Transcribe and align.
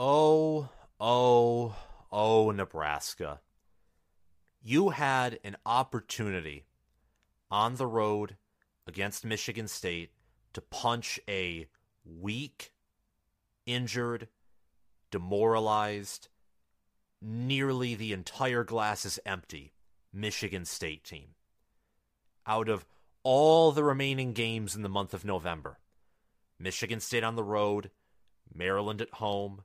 Oh, 0.00 0.68
oh, 1.00 1.74
oh, 2.12 2.52
Nebraska. 2.52 3.40
You 4.62 4.90
had 4.90 5.40
an 5.42 5.56
opportunity 5.66 6.66
on 7.50 7.74
the 7.74 7.86
road 7.88 8.36
against 8.86 9.24
Michigan 9.24 9.66
State 9.66 10.12
to 10.52 10.60
punch 10.60 11.18
a 11.28 11.66
weak, 12.04 12.70
injured, 13.66 14.28
demoralized, 15.10 16.28
nearly 17.20 17.96
the 17.96 18.12
entire 18.12 18.62
glass 18.62 19.04
is 19.04 19.18
empty 19.26 19.72
Michigan 20.12 20.64
State 20.64 21.02
team. 21.02 21.30
Out 22.46 22.68
of 22.68 22.86
all 23.24 23.72
the 23.72 23.82
remaining 23.82 24.32
games 24.32 24.76
in 24.76 24.82
the 24.82 24.88
month 24.88 25.12
of 25.12 25.24
November, 25.24 25.80
Michigan 26.56 27.00
State 27.00 27.24
on 27.24 27.34
the 27.34 27.42
road, 27.42 27.90
Maryland 28.54 29.02
at 29.02 29.14
home, 29.14 29.62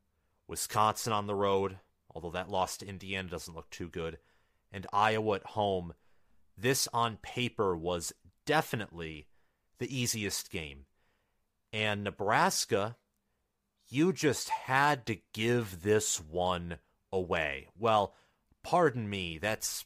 Wisconsin 0.54 1.11
on 1.11 1.25
the 1.25 1.33
road, 1.33 1.80
although 2.12 2.30
that 2.30 2.48
loss 2.48 2.77
to 2.77 2.88
Indiana 2.88 3.27
doesn't 3.27 3.55
look 3.55 3.71
too 3.71 3.89
good, 3.89 4.20
and 4.71 4.85
Iowa 4.94 5.38
at 5.38 5.45
home. 5.48 5.95
This 6.55 6.88
on 6.94 7.17
paper 7.23 7.75
was 7.75 8.13
definitely 8.45 9.25
the 9.80 9.99
easiest 9.99 10.52
game. 10.52 10.85
And 11.71 12.03
Nebraska, 12.03 12.97
you 13.89 14.13
just 14.13 14.49
had 14.49 15.08
to 15.08 15.17
give 15.34 15.81
this 15.81 16.21
one 16.21 16.77
away. 17.11 17.70
Well, 17.75 18.13
pardon 18.61 19.09
me, 19.09 19.39
that's 19.39 19.85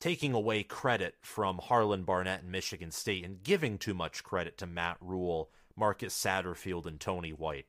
taking 0.00 0.32
away 0.32 0.62
credit 0.62 1.16
from 1.20 1.58
Harlan 1.58 2.04
Barnett 2.04 2.40
and 2.40 2.50
Michigan 2.50 2.90
State 2.90 3.22
and 3.22 3.42
giving 3.42 3.76
too 3.76 3.92
much 3.92 4.24
credit 4.24 4.56
to 4.56 4.66
Matt 4.66 4.96
Rhule, 5.02 5.50
Marcus 5.76 6.14
Satterfield, 6.14 6.86
and 6.86 6.98
Tony 6.98 7.34
White. 7.34 7.66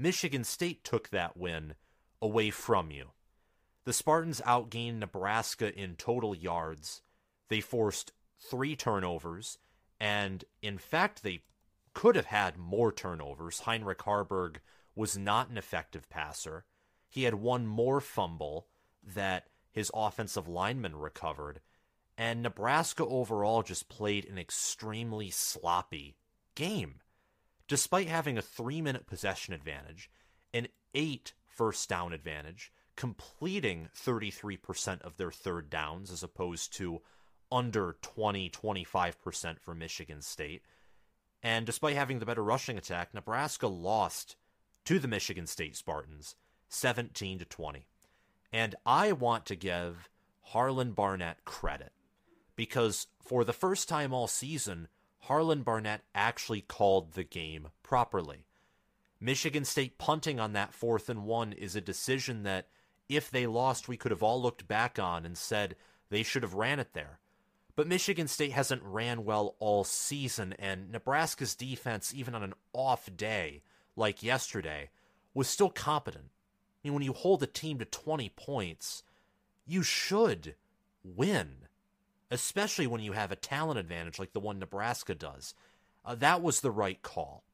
Michigan 0.00 0.44
State 0.44 0.82
took 0.82 1.10
that 1.10 1.36
win 1.36 1.74
away 2.22 2.48
from 2.48 2.90
you. 2.90 3.10
The 3.84 3.92
Spartans 3.92 4.40
outgained 4.46 4.98
Nebraska 4.98 5.78
in 5.78 5.96
total 5.96 6.34
yards. 6.34 7.02
They 7.50 7.60
forced 7.60 8.12
three 8.38 8.74
turnovers, 8.74 9.58
and 10.00 10.42
in 10.62 10.78
fact, 10.78 11.22
they 11.22 11.42
could 11.92 12.16
have 12.16 12.26
had 12.26 12.56
more 12.56 12.90
turnovers. 12.90 13.60
Heinrich 13.60 13.98
Haarberg 13.98 14.60
was 14.94 15.18
not 15.18 15.50
an 15.50 15.58
effective 15.58 16.08
passer. 16.08 16.64
He 17.10 17.24
had 17.24 17.34
one 17.34 17.66
more 17.66 18.00
fumble 18.00 18.68
that 19.02 19.48
his 19.70 19.90
offensive 19.92 20.48
lineman 20.48 20.96
recovered. 20.96 21.60
And 22.16 22.42
Nebraska 22.42 23.04
overall 23.04 23.62
just 23.62 23.90
played 23.90 24.24
an 24.24 24.38
extremely 24.38 25.28
sloppy 25.28 26.16
game 26.54 27.00
despite 27.70 28.08
having 28.08 28.36
a 28.36 28.42
three 28.42 28.82
minute 28.82 29.06
possession 29.06 29.54
advantage, 29.54 30.10
an 30.52 30.66
eight 30.92 31.34
first 31.46 31.88
down 31.88 32.12
advantage, 32.12 32.72
completing 32.96 33.88
33% 33.96 35.00
of 35.02 35.16
their 35.16 35.30
third 35.30 35.70
downs 35.70 36.10
as 36.10 36.24
opposed 36.24 36.74
to 36.74 37.00
under 37.52 37.96
20, 38.02 38.50
25% 38.50 39.60
for 39.60 39.72
Michigan 39.72 40.20
State. 40.20 40.62
And 41.44 41.64
despite 41.64 41.94
having 41.94 42.18
the 42.18 42.26
better 42.26 42.42
rushing 42.42 42.76
attack, 42.76 43.14
Nebraska 43.14 43.68
lost 43.68 44.34
to 44.84 44.98
the 44.98 45.08
Michigan 45.08 45.46
State 45.46 45.76
Spartans 45.76 46.34
17 46.70 47.38
to 47.38 47.44
20. 47.44 47.86
And 48.52 48.74
I 48.84 49.12
want 49.12 49.46
to 49.46 49.54
give 49.54 50.08
Harlan 50.42 50.90
Barnett 50.90 51.44
credit 51.44 51.92
because 52.56 53.06
for 53.20 53.44
the 53.44 53.52
first 53.52 53.88
time 53.88 54.12
all 54.12 54.26
season, 54.26 54.88
Harlan 55.20 55.62
Barnett 55.62 56.02
actually 56.14 56.60
called 56.60 57.12
the 57.12 57.24
game 57.24 57.68
properly. 57.82 58.46
Michigan 59.20 59.64
State 59.64 59.98
punting 59.98 60.40
on 60.40 60.54
that 60.54 60.74
fourth 60.74 61.08
and 61.08 61.24
one 61.24 61.52
is 61.52 61.76
a 61.76 61.80
decision 61.80 62.42
that, 62.44 62.68
if 63.08 63.30
they 63.30 63.46
lost, 63.46 63.88
we 63.88 63.96
could 63.96 64.10
have 64.10 64.22
all 64.22 64.40
looked 64.40 64.66
back 64.66 64.98
on 64.98 65.26
and 65.26 65.36
said 65.36 65.76
they 66.08 66.22
should 66.22 66.42
have 66.42 66.54
ran 66.54 66.80
it 66.80 66.94
there. 66.94 67.18
But 67.76 67.86
Michigan 67.86 68.28
State 68.28 68.52
hasn't 68.52 68.82
ran 68.82 69.24
well 69.24 69.56
all 69.58 69.84
season, 69.84 70.54
and 70.58 70.90
Nebraska's 70.90 71.54
defense, 71.54 72.14
even 72.14 72.34
on 72.34 72.42
an 72.42 72.54
off 72.72 73.08
day 73.14 73.62
like 73.96 74.22
yesterday, 74.22 74.90
was 75.34 75.48
still 75.48 75.70
competent. 75.70 76.26
I 76.26 76.88
mean, 76.88 76.94
when 76.94 77.02
you 77.02 77.12
hold 77.12 77.42
a 77.42 77.46
team 77.46 77.78
to 77.78 77.84
20 77.84 78.30
points, 78.30 79.02
you 79.66 79.82
should 79.82 80.54
win 81.04 81.68
especially 82.30 82.86
when 82.86 83.00
you 83.00 83.12
have 83.12 83.32
a 83.32 83.36
talent 83.36 83.78
advantage 83.78 84.18
like 84.18 84.32
the 84.32 84.40
one 84.40 84.58
Nebraska 84.58 85.14
does. 85.14 85.54
Uh, 86.04 86.14
that 86.14 86.42
was 86.42 86.60
the 86.60 86.70
right 86.70 87.00
call. 87.02 87.44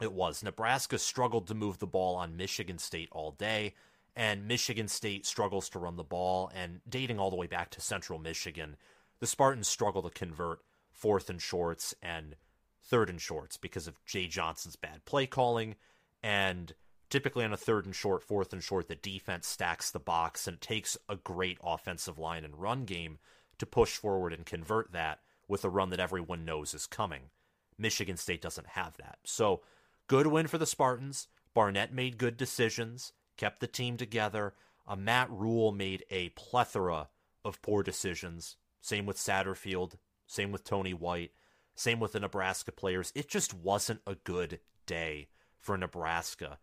It 0.00 0.12
was. 0.12 0.42
Nebraska 0.42 0.98
struggled 0.98 1.46
to 1.48 1.54
move 1.54 1.78
the 1.78 1.86
ball 1.86 2.14
on 2.16 2.36
Michigan 2.36 2.78
State 2.78 3.08
all 3.10 3.32
day, 3.32 3.74
and 4.14 4.46
Michigan 4.46 4.88
State 4.88 5.26
struggles 5.26 5.68
to 5.70 5.78
run 5.78 5.96
the 5.96 6.04
ball. 6.04 6.50
And 6.54 6.80
dating 6.88 7.18
all 7.18 7.30
the 7.30 7.36
way 7.36 7.46
back 7.46 7.70
to 7.70 7.80
Central 7.80 8.18
Michigan, 8.18 8.76
the 9.18 9.26
Spartans 9.26 9.68
struggle 9.68 10.02
to 10.02 10.10
convert 10.10 10.60
fourth 10.92 11.28
and 11.28 11.42
shorts 11.42 11.94
and 12.02 12.36
third 12.82 13.10
and 13.10 13.20
shorts 13.20 13.56
because 13.56 13.86
of 13.86 14.04
Jay 14.06 14.26
Johnson's 14.26 14.76
bad 14.76 15.04
play 15.04 15.26
calling. 15.26 15.74
And 16.22 16.74
typically 17.10 17.44
on 17.44 17.52
a 17.52 17.56
third 17.56 17.84
and 17.84 17.94
short, 17.94 18.22
fourth 18.22 18.52
and 18.52 18.62
short, 18.62 18.88
the 18.88 18.94
defense 18.94 19.46
stacks 19.46 19.90
the 19.90 19.98
box 19.98 20.46
and 20.46 20.60
takes 20.60 20.96
a 21.08 21.16
great 21.16 21.58
offensive 21.62 22.18
line 22.18 22.44
and 22.44 22.60
run 22.60 22.84
game 22.84 23.18
to 23.58 23.66
push 23.66 23.96
forward 23.96 24.32
and 24.32 24.46
convert 24.46 24.92
that 24.92 25.20
with 25.46 25.64
a 25.64 25.70
run 25.70 25.90
that 25.90 26.00
everyone 26.00 26.44
knows 26.44 26.74
is 26.74 26.86
coming. 26.86 27.30
Michigan 27.78 28.16
State 28.16 28.42
doesn't 28.42 28.68
have 28.68 28.96
that. 28.98 29.18
So, 29.24 29.62
good 30.06 30.26
win 30.26 30.46
for 30.46 30.58
the 30.58 30.66
Spartans. 30.66 31.28
Barnett 31.54 31.92
made 31.92 32.18
good 32.18 32.36
decisions, 32.36 33.12
kept 33.36 33.60
the 33.60 33.66
team 33.66 33.96
together. 33.96 34.54
Uh, 34.86 34.96
Matt 34.96 35.30
Rhule 35.30 35.72
made 35.72 36.04
a 36.10 36.30
plethora 36.30 37.08
of 37.44 37.62
poor 37.62 37.82
decisions. 37.82 38.56
Same 38.80 39.06
with 39.06 39.16
Satterfield, 39.16 39.94
same 40.26 40.52
with 40.52 40.64
Tony 40.64 40.94
White, 40.94 41.32
same 41.74 42.00
with 42.00 42.12
the 42.12 42.20
Nebraska 42.20 42.72
players. 42.72 43.12
It 43.14 43.28
just 43.28 43.54
wasn't 43.54 44.00
a 44.06 44.16
good 44.16 44.60
day 44.86 45.28
for 45.58 45.76
Nebraska. 45.76 46.58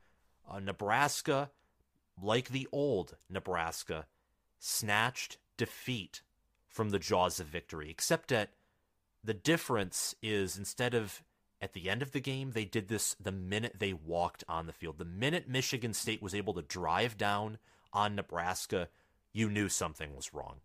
Uh, 0.49 0.59
Nebraska, 0.59 1.51
like 2.21 2.49
the 2.49 2.67
old 2.71 3.15
Nebraska, 3.29 4.05
snatched 4.59 5.37
defeat 5.57 6.21
from 6.75 6.89
the 6.89 6.99
jaws 6.99 7.39
of 7.39 7.47
victory, 7.47 7.89
except 7.89 8.27
that 8.27 8.49
the 9.23 9.33
difference 9.33 10.13
is 10.21 10.57
instead 10.57 10.93
of 10.93 11.23
at 11.61 11.71
the 11.71 11.89
end 11.89 12.01
of 12.01 12.11
the 12.11 12.19
game, 12.19 12.51
they 12.51 12.65
did 12.65 12.89
this 12.89 13.15
the 13.17 13.31
minute 13.31 13.77
they 13.79 13.93
walked 13.93 14.43
on 14.49 14.67
the 14.67 14.73
field. 14.73 14.97
The 14.97 15.05
minute 15.05 15.47
Michigan 15.47 15.93
State 15.93 16.21
was 16.21 16.35
able 16.35 16.53
to 16.53 16.61
drive 16.61 17.17
down 17.17 17.59
on 17.93 18.13
Nebraska, 18.13 18.89
you 19.31 19.49
knew 19.49 19.69
something 19.69 20.13
was 20.13 20.33
wrong. 20.33 20.57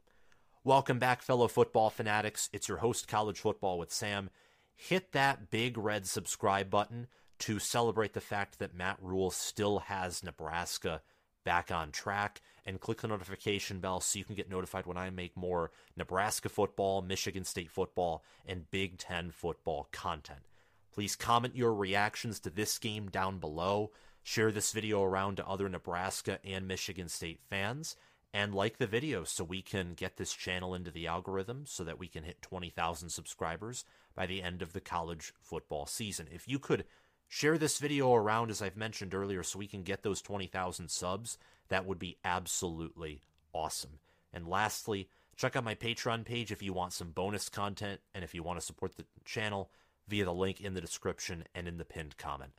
Welcome 0.65 0.99
back, 0.99 1.23
fellow 1.23 1.47
football 1.47 1.91
fanatics. 1.91 2.51
It's 2.53 2.67
your 2.67 2.79
host, 2.79 3.07
College 3.07 3.39
Football 3.39 3.79
with 3.79 3.93
Sam. 3.93 4.31
Hit 4.75 5.13
that 5.13 5.49
big 5.49 5.79
red 5.79 6.09
subscribe 6.09 6.71
button 6.71 7.07
to 7.39 7.61
celebrate 7.61 8.15
the 8.15 8.21
fact 8.21 8.59
that 8.59 8.75
Matt 8.75 8.99
Rhule 9.01 9.31
still 9.31 9.79
has 9.79 10.25
Nebraska 10.25 11.03
back 11.45 11.71
on 11.71 11.93
track 11.93 12.41
and 12.71 12.81
click 12.81 13.01
the 13.01 13.09
notification 13.09 13.81
bell 13.81 14.01
so 14.01 14.17
you 14.17 14.25
can 14.25 14.37
get 14.37 14.49
notified 14.49 14.87
when 14.87 14.97
I 14.97 15.11
make 15.11 15.37
more 15.37 15.73
Nebraska 15.97 16.49
football, 16.49 17.03
Michigan 17.03 17.45
State 17.45 17.69
football, 17.69 18.23
and 18.47 18.71
Big 18.71 18.97
Ten 18.97 19.33
football 19.33 19.89
content. 19.91 20.47
Please 20.95 21.17
comment 21.17 21.57
your 21.57 21.75
reactions 21.75 22.39
to 22.41 22.51
this 22.51 22.79
game 22.79 23.11
down 23.11 23.39
below. 23.39 23.91
Share 24.23 24.53
this 24.53 24.71
video 24.71 25.03
around 25.03 25.37
to 25.37 25.47
other 25.47 25.69
Nebraska 25.69 26.39
and 26.45 26.69
Michigan 26.69 27.09
State 27.09 27.41
fans. 27.51 27.97
And 28.33 28.55
like 28.55 28.79
the 28.79 28.87
video 28.87 29.25
so 29.25 29.43
we 29.43 29.63
can 29.63 29.95
get 29.95 30.17
this 30.17 30.33
channel 30.33 30.73
into 30.73 30.93
the 30.93 31.09
algorithm 31.09 31.65
so 31.67 31.83
that 31.83 31.99
we 31.99 32.07
can 32.07 32.23
hit 32.23 32.41
20,000 32.41 33.09
subscribers 33.09 33.85
by 34.15 34.27
the 34.27 34.43
end 34.43 34.63
of 34.63 34.73
the 34.73 34.81
college 34.81 35.35
football 35.43 35.87
season. 35.87 36.29
If 36.31 36.47
you 36.47 36.61
could 36.61 36.85
Share 37.33 37.59
this 37.59 37.79
video 37.79 38.13
around, 38.13 38.51
as 38.51 38.61
I've 38.61 38.77
mentioned 38.77 39.15
earlier, 39.15 39.45
so 39.45 39.61
we 39.61 39.69
can 39.69 39.85
get 39.85 40.03
those 40.03 40.21
20,000 40.21 40.91
subs. 40.91 41.39
That 41.71 41.87
would 41.87 41.99
be 41.99 42.19
absolutely 42.25 43.23
awesome. 43.53 43.99
And 44.33 44.47
lastly, 44.47 45.09
check 45.37 45.57
out 45.57 45.65
my 45.65 45.75
Patreon 45.75 46.25
page 46.25 46.53
if 46.53 46.63
you 46.63 46.73
want 46.73 46.93
some 46.93 47.11
bonus 47.11 47.49
content 47.49 48.01
and 48.15 48.23
if 48.23 48.35
you 48.35 48.43
want 48.43 48.61
to 48.61 48.67
support 48.67 48.97
the 48.97 49.07
channel 49.25 49.71
via 50.07 50.25
the 50.25 50.35
link 50.35 50.61
in 50.61 50.75
the 50.75 50.81
description 50.81 51.45
and 51.55 51.67
in 51.67 51.79
the 51.79 51.85
pinned 51.85 52.17
comment. 52.19 52.53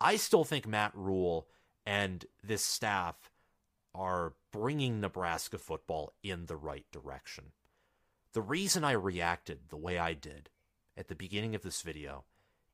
I 0.00 0.16
still 0.16 0.44
think 0.44 0.66
Matt 0.66 0.92
Rhule 0.94 1.46
and 1.84 2.24
this 2.42 2.64
staff 2.64 3.30
are 3.94 4.34
bringing 4.52 5.00
Nebraska 5.00 5.58
football 5.58 6.12
in 6.22 6.46
the 6.46 6.56
right 6.56 6.84
direction. 6.92 7.52
The 8.32 8.42
reason 8.42 8.84
I 8.84 8.92
reacted 8.92 9.68
the 9.68 9.76
way 9.76 9.98
I 9.98 10.12
did 10.12 10.50
at 10.96 11.08
the 11.08 11.14
beginning 11.14 11.54
of 11.54 11.62
this 11.62 11.82
video 11.82 12.24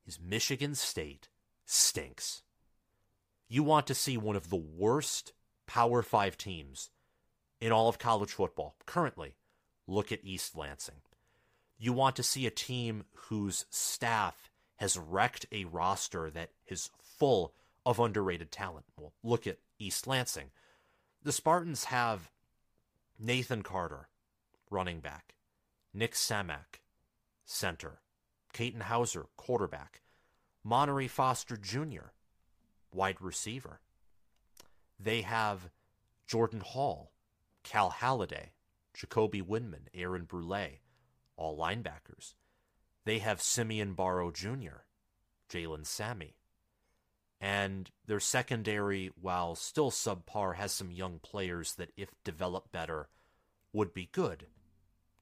is 0.06 0.18
Michigan 0.20 0.74
State 0.74 1.28
stinks. 1.64 2.42
You 3.48 3.62
want 3.62 3.86
to 3.88 3.94
see 3.94 4.16
one 4.16 4.34
of 4.34 4.50
the 4.50 4.56
worst 4.56 5.32
Power 5.66 6.02
5 6.02 6.36
teams 6.36 6.90
in 7.60 7.72
all 7.72 7.88
of 7.88 7.98
college 7.98 8.32
football 8.32 8.76
currently. 8.86 9.36
Look 9.86 10.12
at 10.12 10.24
East 10.24 10.56
Lansing. 10.56 11.02
You 11.78 11.92
want 11.92 12.16
to 12.16 12.22
see 12.22 12.46
a 12.46 12.50
team 12.50 13.04
whose 13.28 13.66
staff 13.70 14.50
has 14.76 14.98
wrecked 14.98 15.46
a 15.52 15.64
roster 15.64 16.30
that 16.30 16.50
is 16.66 16.90
full 17.02 17.54
of 17.84 17.98
underrated 17.98 18.50
talent. 18.50 18.86
Well, 18.96 19.12
look 19.22 19.46
at 19.46 19.58
East 19.78 20.06
Lansing. 20.06 20.50
The 21.22 21.32
Spartans 21.32 21.84
have 21.84 22.30
Nathan 23.18 23.62
Carter, 23.62 24.08
running 24.70 25.00
back, 25.00 25.34
Nick 25.94 26.14
Samac, 26.14 26.80
center, 27.44 28.00
Katin 28.52 28.80
Houser, 28.80 29.26
quarterback, 29.36 30.02
Montorie 30.66 31.10
Foster 31.10 31.56
Jr., 31.56 32.10
wide 32.92 33.20
receiver. 33.20 33.80
They 34.98 35.22
have 35.22 35.70
Jordan 36.26 36.60
Hall, 36.60 37.12
Cal 37.62 37.90
Haladay, 37.90 38.50
Jacoby 38.94 39.42
Windmon, 39.42 39.88
Aaron 39.94 40.24
Brule, 40.24 40.78
all 41.36 41.58
linebackers. 41.58 42.34
They 43.04 43.18
have 43.18 43.42
Simeon 43.42 43.94
Barrow 43.94 44.30
Jr., 44.30 44.84
Jalen 45.50 45.86
Sammy. 45.86 46.36
And 47.40 47.90
their 48.06 48.20
secondary, 48.20 49.10
while 49.20 49.56
still 49.56 49.90
subpar, 49.90 50.54
has 50.54 50.72
some 50.72 50.92
young 50.92 51.18
players 51.18 51.74
that, 51.74 51.90
if 51.96 52.10
developed 52.22 52.70
better, 52.70 53.08
would 53.72 53.92
be 53.92 54.08
good. 54.12 54.46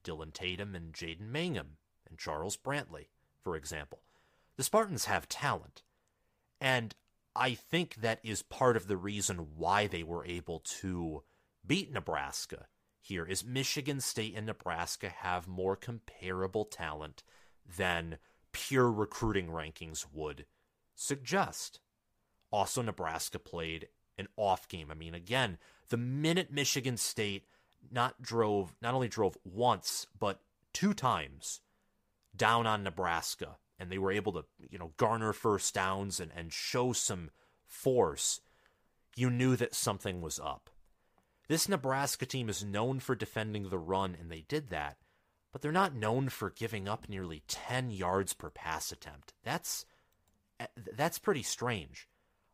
Dillon 0.03 0.31
Tatum 0.31 0.75
and 0.75 0.93
Jaden 0.93 1.31
Mangham 1.31 1.77
and 2.07 2.19
Charles 2.19 2.57
Brantley, 2.57 3.07
for 3.43 3.55
example. 3.55 4.03
The 4.57 4.63
Spartans 4.63 5.05
have 5.05 5.27
talent. 5.27 5.81
And 6.59 6.93
I 7.35 7.53
think 7.53 7.95
that 7.95 8.19
is 8.23 8.41
part 8.41 8.75
of 8.75 8.87
the 8.87 8.97
reason 8.97 9.47
why 9.55 9.87
they 9.87 10.03
were 10.03 10.25
able 10.25 10.59
to 10.81 11.23
beat 11.65 11.91
Nebraska 11.91 12.67
here 12.99 13.25
is 13.25 13.43
Michigan 13.43 13.99
State 13.99 14.35
and 14.35 14.45
Nebraska 14.45 15.09
have 15.09 15.47
more 15.47 15.75
comparable 15.75 16.65
talent 16.65 17.23
than 17.77 18.17
pure 18.51 18.91
recruiting 18.91 19.47
rankings 19.47 20.05
would 20.13 20.45
suggest. 20.95 21.79
Also, 22.51 22.81
Nebraska 22.81 23.39
played 23.39 23.87
an 24.17 24.27
off 24.35 24.67
game. 24.67 24.91
I 24.91 24.93
mean, 24.93 25.15
again, 25.15 25.57
the 25.89 25.97
minute 25.97 26.51
Michigan 26.51 26.97
State 26.97 27.45
not 27.89 28.21
drove, 28.21 28.75
not 28.81 28.93
only 28.93 29.07
drove 29.07 29.37
once, 29.43 30.05
but 30.19 30.41
two 30.73 30.93
times 30.93 31.61
down 32.35 32.67
on 32.67 32.83
Nebraska, 32.83 33.57
and 33.81 33.89
they 33.91 33.97
were 33.97 34.11
able 34.11 34.31
to, 34.33 34.45
you 34.69 34.77
know, 34.77 34.93
garner 34.97 35.33
first 35.33 35.73
downs 35.73 36.19
and, 36.19 36.31
and 36.35 36.53
show 36.53 36.93
some 36.93 37.31
force, 37.65 38.39
you 39.15 39.31
knew 39.31 39.55
that 39.55 39.73
something 39.73 40.21
was 40.21 40.39
up. 40.39 40.69
This 41.47 41.67
Nebraska 41.67 42.27
team 42.27 42.47
is 42.47 42.63
known 42.63 42.99
for 42.99 43.15
defending 43.15 43.69
the 43.69 43.79
run, 43.79 44.15
and 44.17 44.31
they 44.31 44.45
did 44.47 44.69
that, 44.69 44.97
but 45.51 45.63
they're 45.63 45.71
not 45.71 45.95
known 45.95 46.29
for 46.29 46.51
giving 46.51 46.87
up 46.87 47.09
nearly 47.09 47.41
10 47.47 47.89
yards 47.89 48.33
per 48.33 48.51
pass 48.51 48.91
attempt. 48.91 49.33
That's 49.43 49.85
eh, 50.59 50.67
that's 50.95 51.17
pretty 51.17 51.43
strange. 51.43 52.07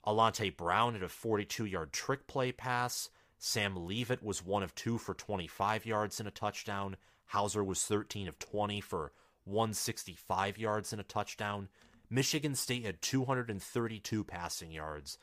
Alante 0.06 0.56
Brown 0.56 0.94
had 0.94 1.03
a 1.03 1.09
42 1.09 1.65
yard 1.65 1.91
trick 1.91 2.25
play 2.25 2.53
pass. 2.53 3.09
Sam 3.38 3.85
Leavitt 3.85 4.23
was 4.23 4.44
one 4.44 4.63
of 4.63 4.73
two 4.73 4.97
for 4.97 5.13
25 5.13 5.85
yards 5.85 6.19
and 6.19 6.27
a 6.27 6.31
touchdown. 6.31 6.95
Houser 7.25 7.63
was 7.63 7.83
13 7.83 8.30
of 8.30 8.39
20 8.39 8.80
for 8.80 9.12
165 9.47 10.57
yards 10.57 10.91
and 10.91 10.99
a 10.99 11.03
touchdown. 11.03 11.69
Michigan 12.09 12.55
State 12.55 12.85
had 12.85 13.01
232 13.01 14.23
passing 14.23 14.71
yards 14.71 15.17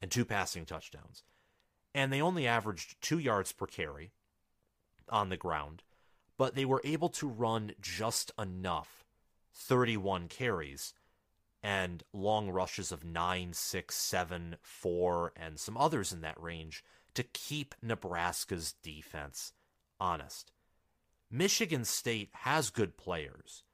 and 0.00 0.10
two 0.10 0.24
passing 0.24 0.66
touchdowns. 0.66 1.22
And 1.94 2.12
they 2.12 2.20
only 2.20 2.46
averaged 2.46 3.00
two 3.00 3.18
yards 3.18 3.52
per 3.52 3.66
carry 3.66 4.12
on 5.08 5.28
the 5.28 5.36
ground, 5.36 5.82
but 6.36 6.54
they 6.54 6.64
were 6.64 6.80
able 6.84 7.08
to 7.10 7.28
run 7.28 7.72
just 7.80 8.32
enough 8.38 9.04
31 9.54 10.28
carries 10.28 10.94
and 11.62 12.02
long 12.12 12.50
rushes 12.50 12.90
of 12.90 13.04
9, 13.04 13.52
6, 13.52 13.94
7, 13.94 14.56
4, 14.60 15.32
and 15.36 15.60
some 15.60 15.76
others 15.76 16.12
in 16.12 16.20
that 16.22 16.40
range 16.42 16.82
to 17.14 17.22
keep 17.22 17.74
Nebraska's 17.80 18.74
defense 18.82 19.52
honest. 20.00 20.50
Michigan 21.34 21.86
State 21.86 22.28
has 22.32 22.68
good 22.68 22.98
players, 22.98 23.64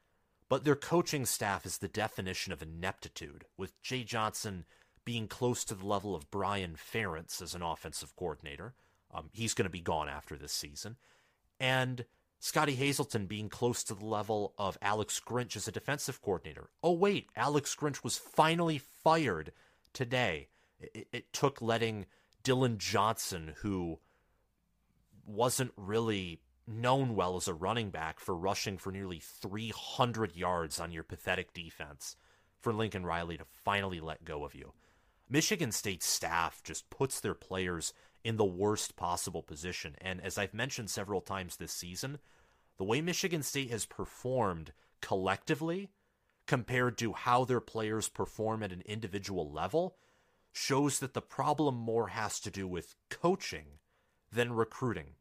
but 0.48 0.64
their 0.64 0.76
coaching 0.76 1.26
staff 1.26 1.66
is 1.66 1.78
the 1.78 1.88
definition 1.88 2.52
of 2.52 2.62
ineptitude, 2.62 3.46
with 3.56 3.82
Jay 3.82 4.04
Johnson 4.04 4.64
being 5.04 5.26
close 5.26 5.64
to 5.64 5.74
the 5.74 5.84
level 5.84 6.14
of 6.14 6.30
Brian 6.30 6.76
Ferentz 6.76 7.42
as 7.42 7.56
an 7.56 7.62
offensive 7.62 8.14
coordinator. 8.14 8.74
Um, 9.12 9.30
he's 9.32 9.54
going 9.54 9.64
to 9.64 9.70
be 9.70 9.80
gone 9.80 10.08
after 10.08 10.36
this 10.36 10.52
season. 10.52 10.96
And 11.58 12.04
Scottie 12.38 12.76
Hazelton 12.76 13.26
being 13.26 13.48
close 13.48 13.82
to 13.84 13.94
the 13.94 14.06
level 14.06 14.54
of 14.56 14.78
Alex 14.80 15.20
Grinch 15.20 15.56
as 15.56 15.66
a 15.66 15.72
defensive 15.72 16.22
coordinator. 16.22 16.70
Oh, 16.80 16.92
wait, 16.92 17.28
Alex 17.34 17.74
Grinch 17.74 18.04
was 18.04 18.18
finally 18.18 18.78
fired 18.78 19.50
today. 19.92 20.46
It, 20.78 21.08
it 21.12 21.32
took 21.32 21.60
letting 21.60 22.06
Dillon 22.44 22.78
Johnson, 22.78 23.54
who 23.62 23.98
wasn't 25.26 25.72
really 25.76 26.40
known 26.68 27.14
well 27.14 27.36
as 27.36 27.48
a 27.48 27.54
running 27.54 27.90
back 27.90 28.20
for 28.20 28.36
rushing 28.36 28.76
for 28.78 28.92
nearly 28.92 29.20
300 29.20 30.36
yards 30.36 30.78
on 30.78 30.92
your 30.92 31.02
pathetic 31.02 31.52
defense, 31.52 32.16
for 32.60 32.72
Lincoln 32.72 33.06
Riley 33.06 33.38
to 33.38 33.44
finally 33.44 34.00
let 34.00 34.24
go 34.24 34.44
of 34.44 34.54
you. 34.54 34.72
Michigan 35.28 35.72
State 35.72 36.02
staff 36.02 36.62
just 36.62 36.90
puts 36.90 37.20
their 37.20 37.34
players 37.34 37.92
in 38.24 38.36
the 38.36 38.44
worst 38.44 38.96
possible 38.96 39.42
position. 39.42 39.94
And 40.00 40.20
as 40.20 40.38
I've 40.38 40.54
mentioned 40.54 40.90
several 40.90 41.20
times 41.20 41.56
this 41.56 41.72
season, 41.72 42.18
the 42.76 42.84
way 42.84 43.00
Michigan 43.00 43.42
State 43.42 43.70
has 43.70 43.86
performed 43.86 44.72
collectively 45.00 45.90
compared 46.46 46.96
to 46.98 47.12
how 47.12 47.44
their 47.44 47.60
players 47.60 48.08
perform 48.08 48.62
at 48.62 48.72
an 48.72 48.82
individual 48.86 49.50
level 49.52 49.96
shows 50.52 50.98
that 50.98 51.14
the 51.14 51.20
problem 51.20 51.74
more 51.74 52.08
has 52.08 52.40
to 52.40 52.50
do 52.50 52.66
with 52.66 52.96
coaching 53.10 53.66
than 54.32 54.52
recruiting, 54.52 55.14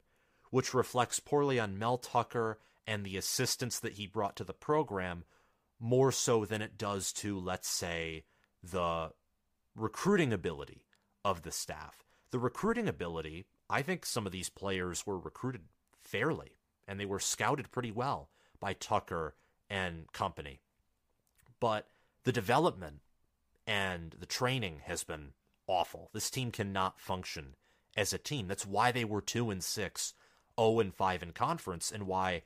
which 0.50 0.74
reflects 0.74 1.20
poorly 1.20 1.60
on 1.60 1.80
Mel 1.80 1.98
Tucker 1.98 2.60
and 2.86 3.06
the 3.06 3.18
assistance 3.18 3.80
that 3.80 3.94
he 3.94 4.08
brought 4.08 4.36
to 4.38 4.44
the 4.44 4.54
program 4.54 5.24
more 5.80 6.12
so 6.12 6.46
than 6.46 6.62
it 6.62 6.78
does 6.78 7.12
to, 7.14 7.38
let's 7.38 7.68
say, 7.68 8.24
the 8.64 9.12
recruiting 9.76 10.34
ability 10.34 10.86
of 11.24 11.44
the 11.44 11.52
staff. 11.52 12.04
The 12.32 12.40
recruiting 12.40 12.88
ability, 12.88 13.46
I 13.70 13.82
think 13.82 14.06
some 14.06 14.26
of 14.26 14.32
these 14.32 14.50
players 14.50 15.06
were 15.06 15.20
recruited 15.20 15.64
fairly 16.02 16.58
and 16.88 17.00
they 17.00 17.06
were 17.06 17.20
scouted 17.20 17.72
pretty 17.72 17.92
well 17.92 18.30
by 18.60 18.74
Tucker 18.74 19.36
and 19.70 20.12
company. 20.14 20.62
But 21.60 21.88
the 22.24 22.32
development 22.32 23.02
and 23.66 24.16
the 24.18 24.26
training 24.26 24.82
has 24.86 25.04
been 25.04 25.34
awful. 25.68 26.10
This 26.14 26.30
team 26.30 26.52
cannot 26.52 27.00
function 27.00 27.56
as 27.96 28.14
a 28.14 28.18
team. 28.18 28.48
That's 28.48 28.66
why 28.66 28.92
they 28.92 29.04
were 29.04 29.22
2 29.22 29.50
and 29.50 29.64
6, 29.64 30.14
0 30.60 30.80
and 30.80 30.94
5 30.94 31.24
in 31.24 31.32
conference 31.32 31.92
and 31.92 32.08
why 32.08 32.44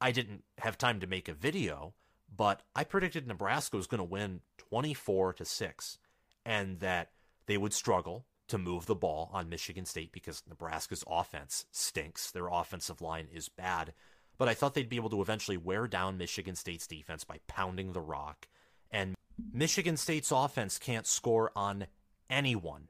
I 0.00 0.12
didn't 0.12 0.44
have 0.58 0.78
time 0.78 1.00
to 1.00 1.06
make 1.06 1.28
a 1.28 1.34
video, 1.34 1.94
but 2.34 2.62
I 2.74 2.84
predicted 2.84 3.26
Nebraska 3.26 3.76
was 3.76 3.86
going 3.86 3.98
to 3.98 4.04
win 4.04 4.40
24 4.58 5.34
to 5.34 5.44
6 5.44 5.98
and 6.44 6.80
that 6.80 7.10
they 7.46 7.56
would 7.56 7.72
struggle 7.72 8.26
to 8.48 8.58
move 8.58 8.86
the 8.86 8.94
ball 8.94 9.30
on 9.32 9.48
Michigan 9.48 9.84
State 9.84 10.12
because 10.12 10.42
Nebraska's 10.48 11.04
offense 11.08 11.66
stinks. 11.72 12.30
Their 12.30 12.48
offensive 12.48 13.00
line 13.00 13.26
is 13.32 13.48
bad. 13.48 13.92
But 14.38 14.48
I 14.48 14.54
thought 14.54 14.74
they'd 14.74 14.88
be 14.88 14.96
able 14.96 15.10
to 15.10 15.22
eventually 15.22 15.56
wear 15.56 15.88
down 15.88 16.18
Michigan 16.18 16.54
State's 16.54 16.86
defense 16.86 17.24
by 17.24 17.38
pounding 17.48 17.92
the 17.92 18.00
rock 18.00 18.48
and 18.90 19.14
Michigan 19.52 19.96
State's 19.96 20.30
offense 20.30 20.78
can't 20.78 21.06
score 21.06 21.50
on 21.54 21.86
anyone. 22.30 22.88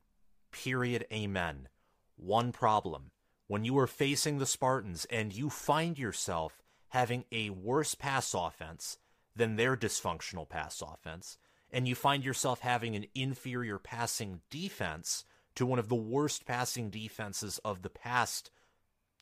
Period. 0.52 1.06
Amen. 1.12 1.68
One 2.16 2.52
problem. 2.52 3.10
When 3.48 3.64
you 3.64 3.78
are 3.78 3.86
facing 3.86 4.38
the 4.38 4.46
Spartans 4.46 5.04
and 5.06 5.32
you 5.32 5.50
find 5.50 5.98
yourself 5.98 6.62
having 6.88 7.24
a 7.30 7.50
worse 7.50 7.94
pass 7.94 8.34
offense 8.34 8.98
than 9.34 9.56
their 9.56 9.76
dysfunctional 9.76 10.48
pass 10.48 10.82
offense, 10.82 11.38
and 11.70 11.86
you 11.86 11.94
find 11.94 12.24
yourself 12.24 12.60
having 12.60 12.96
an 12.96 13.06
inferior 13.14 13.78
passing 13.78 14.40
defense 14.50 15.24
to 15.54 15.66
one 15.66 15.78
of 15.78 15.88
the 15.88 15.94
worst 15.94 16.44
passing 16.44 16.90
defenses 16.90 17.58
of 17.64 17.82
the 17.82 17.90
past 17.90 18.50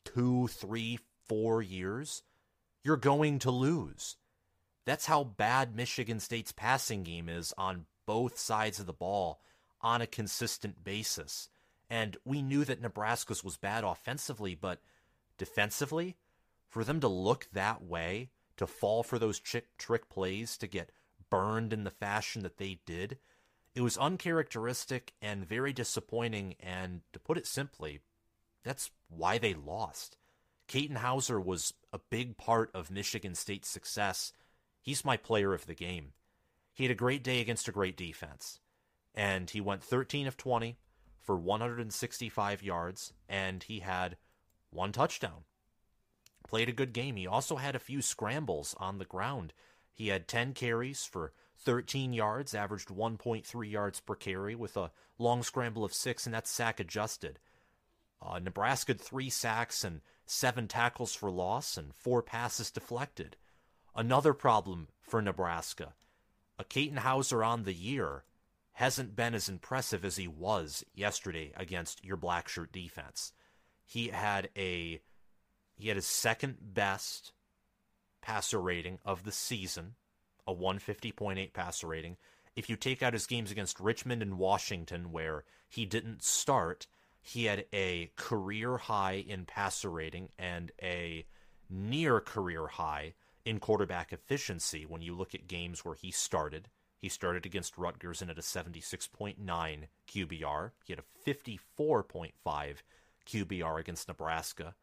two, 0.05 0.49
three, 0.49 0.99
four 1.27 1.63
years, 1.63 2.23
you're 2.83 2.97
going 2.97 3.39
to 3.41 3.51
lose. 3.51 4.17
That's 4.85 5.07
how 5.07 5.25
bad 5.25 5.75
Michigan 5.75 6.21
State's 6.21 6.53
passing 6.53 7.03
game 7.03 7.29
is 7.29 7.55
on 7.57 7.87
both 8.07 8.39
sides 8.39 8.79
of 8.79 8.87
the 8.87 8.93
ball 8.93 9.41
on 9.81 10.03
a 10.03 10.07
consistent 10.07 10.85
basis. 10.85 11.49
And 11.91 12.17
we 12.25 12.43
knew 12.43 12.65
that 12.65 12.81
Nebraska's 12.81 13.45
was 13.45 13.57
bad 13.57 13.85
offensively, 13.85 14.55
but 14.55 14.81
defensively, 15.39 16.17
for 16.69 16.85
them 16.85 17.01
to 17.01 17.09
look 17.09 17.49
that 17.53 17.83
way, 17.83 18.31
to 18.57 18.67
fall 18.67 19.03
for 19.03 19.19
those 19.19 19.39
trick, 19.39 19.77
trick 19.79 20.09
plays, 20.09 20.57
to 20.59 20.67
get 20.67 20.91
burned 21.31 21.73
in 21.73 21.85
the 21.85 21.91
fashion 21.91 22.43
that 22.43 22.59
they 22.59 22.81
did, 22.87 23.19
it 23.75 23.81
was 23.81 23.99
uncharacteristic 23.99 25.13
and 25.21 25.47
very 25.47 25.73
disappointing. 25.73 26.55
And 26.61 27.03
to 27.13 27.19
put 27.19 27.39
it 27.39 27.47
simply, 27.47 28.01
that's 28.63 28.91
why 29.09 29.39
they 29.39 29.55
lost. 29.55 30.17
Katin 30.67 30.97
Houser 30.97 31.41
was 31.41 31.75
a 31.93 31.99
big 31.99 32.37
part 32.37 32.71
of 32.75 32.91
Michigan 32.91 33.35
State's 33.35 33.69
success 33.69 34.33
He's 34.85 35.03
my 35.03 35.17
player 35.17 35.55
of 35.55 35.65
the 35.65 35.75
game. 35.75 36.13
He 36.75 36.85
had 36.85 36.91
a 36.91 36.95
great 36.95 37.25
day 37.25 37.41
against 37.41 37.69
a 37.69 37.73
great 37.73 37.97
defense. 37.97 38.61
and 39.15 39.49
he 39.49 39.61
went 39.61 39.83
13 39.83 40.27
of 40.27 40.37
20 40.37 40.77
for 41.25 41.37
165 41.37 42.63
yards, 42.63 43.13
and 43.29 43.63
he 43.63 43.81
had 43.81 44.17
one 44.71 44.93
touchdown. 44.93 45.45
Played 46.47 46.69
a 46.69 46.73
good 46.73 46.93
game. 46.93 47.17
He 47.17 47.27
also 47.27 47.57
had 47.57 47.75
a 47.75 47.81
few 47.81 48.03
scrambles 48.03 48.77
on 48.79 48.99
the 48.99 49.05
ground. 49.05 49.55
He 49.93 50.09
had 50.09 50.29
10 50.29 50.53
carries 50.53 51.05
for 51.05 51.33
13 51.59 52.13
yards, 52.13 52.55
averaged 52.55 52.89
1.3 52.89 53.71
yards 53.71 54.01
per 54.01 54.15
carry 54.15 54.55
with 54.55 54.77
a 54.77 54.91
long 55.19 55.43
scramble 55.43 55.85
of 55.85 55.95
six, 55.95 56.27
and 56.27 56.35
that's 56.35 56.51
sack 56.51 56.79
adjusted. 56.79 57.39
Uh, 58.21 58.39
Nebraska 58.39 58.93
had 58.93 59.01
three 59.01 59.31
sacks 59.31 59.83
and 59.83 60.03
seven 60.27 60.69
tackles 60.69 61.15
for 61.15 61.31
loss 61.31 61.77
and 61.77 61.95
four 61.95 62.23
passes 62.23 62.71
deflected. 62.71 63.37
Another 63.95 64.35
problem 64.35 64.89
for 65.01 65.23
Nebraska. 65.23 65.95
A 66.59 66.65
Katin 66.65 66.99
Houser 66.99 67.43
on 67.43 67.65
the 67.65 67.75
year 67.75 68.25
hasn't 68.75 69.15
been 69.15 69.35
as 69.35 69.49
impressive 69.49 70.05
as 70.05 70.17
he 70.17 70.29
was 70.29 70.85
yesterday 70.95 71.53
against 71.57 72.05
your 72.05 72.17
black 72.17 72.49
shirt 72.49 72.73
defense. 72.73 73.33
He 73.85 74.09
had 74.09 74.49
a 74.57 75.01
he 75.77 75.89
had 75.89 75.97
his 75.97 76.07
second 76.07 76.59
best 76.61 77.33
passer 78.21 78.61
rating 78.61 78.99
of 79.05 79.25
the 79.25 79.33
season, 79.33 79.95
a 80.47 80.55
150.8 80.55 81.53
passer 81.53 81.87
rating. 81.87 82.17
If 82.57 82.71
you 82.71 82.77
take 82.77 83.03
out 83.03 83.13
his 83.13 83.27
games 83.27 83.51
against 83.51 83.81
Richmond 83.81 84.23
and 84.23 84.39
Washington 84.39 85.13
where 85.13 85.45
he 85.69 85.85
didn't 85.85 86.23
start, 86.23 86.87
he 87.21 87.45
had 87.45 87.67
a 87.73 88.13
career 88.17 88.77
high 88.77 89.25
in 89.27 89.47
passer 89.47 89.91
rating 89.91 90.31
and 90.39 90.73
a 90.83 91.27
near 91.69 92.21
career 92.21 92.67
high 92.67 93.15
in 93.45 93.61
quarterback 93.61 94.13
efficiency 94.13 94.85
when 94.85 95.03
you 95.03 95.15
look 95.15 95.35
at 95.35 95.49
games 95.49 95.85
where 95.85 95.95
he 95.95 96.11
started. 96.11 96.69
He 97.01 97.09
started 97.09 97.45
against 97.45 97.77
Rutgers 97.77 98.21
and 98.21 98.31
had 98.31 98.39
a 98.39 98.43
76.9 98.43 99.37
QBR. 100.09 100.71
He 100.85 100.93
had 100.93 101.01
a 101.01 101.31
54.5 101.31 102.33
QBR 103.27 103.81
against 103.81 104.09
Nebraska. 104.09 104.75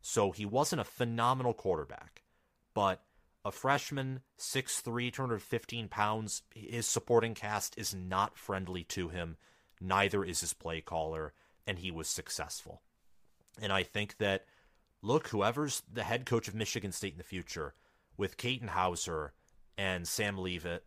So 0.00 0.32
he 0.32 0.44
wasn't 0.44 0.80
a 0.80 0.84
phenomenal 0.84 1.54
quarterback, 1.54 2.22
but 2.74 3.02
a 3.44 3.50
freshman, 3.50 4.20
6'3, 4.38 5.12
215 5.12 5.88
pounds, 5.88 6.42
his 6.54 6.86
supporting 6.86 7.34
cast 7.34 7.76
is 7.78 7.94
not 7.94 8.36
friendly 8.36 8.84
to 8.84 9.08
him. 9.08 9.36
Neither 9.80 10.24
is 10.24 10.40
his 10.40 10.52
play 10.52 10.80
caller, 10.80 11.32
and 11.66 11.78
he 11.78 11.90
was 11.90 12.08
successful. 12.08 12.82
And 13.60 13.72
I 13.72 13.82
think 13.82 14.18
that, 14.18 14.44
look, 15.02 15.28
whoever's 15.28 15.82
the 15.92 16.04
head 16.04 16.24
coach 16.24 16.48
of 16.48 16.54
Michigan 16.54 16.92
State 16.92 17.12
in 17.12 17.18
the 17.18 17.24
future, 17.24 17.74
with 18.16 18.36
Katin 18.36 18.68
Houser 18.68 19.32
and 19.76 20.06
Sam 20.06 20.38
Leavitt 20.38 20.84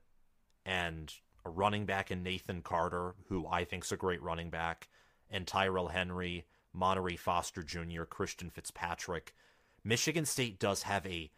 and 0.66 1.14
a 1.46 1.50
running 1.50 1.86
back 1.86 2.12
in 2.12 2.24
Nathan 2.24 2.62
Carter, 2.62 3.16
who 3.30 3.46
I 3.48 3.64
think's 3.64 3.92
a 3.92 3.98
great 3.98 4.22
running 4.22 4.50
back, 4.50 4.88
and 5.30 5.46
Tyrell 5.46 5.90
Henry, 5.90 6.46
Montorie 6.76 7.20
Foster 7.20 7.64
Jr., 7.64 8.04
Christian 8.04 8.50
Fitzpatrick. 8.50 9.34
Michigan 9.84 10.26
State 10.26 10.60
does 10.60 10.84
have 10.84 11.06
a 11.06 11.32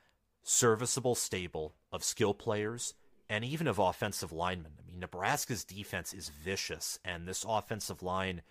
serviceable 0.44 1.16
stable 1.16 1.76
of 1.92 2.04
skill 2.04 2.34
players 2.34 2.94
and 3.30 3.44
even 3.44 3.68
of 3.68 3.80
offensive 3.80 4.32
linemen. 4.32 4.72
I 4.80 4.88
mean, 4.88 5.00
Nebraska's 5.00 5.66
defense 5.66 6.14
is 6.14 6.30
vicious, 6.30 6.98
and 7.04 7.28
this 7.28 7.46
offensive 7.48 8.02
line 8.02 8.42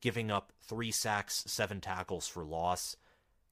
giving 0.00 0.30
up 0.30 0.52
three 0.62 0.90
sacks, 0.90 1.44
seven 1.46 1.80
tackles 1.80 2.26
for 2.26 2.44
loss, 2.44 2.96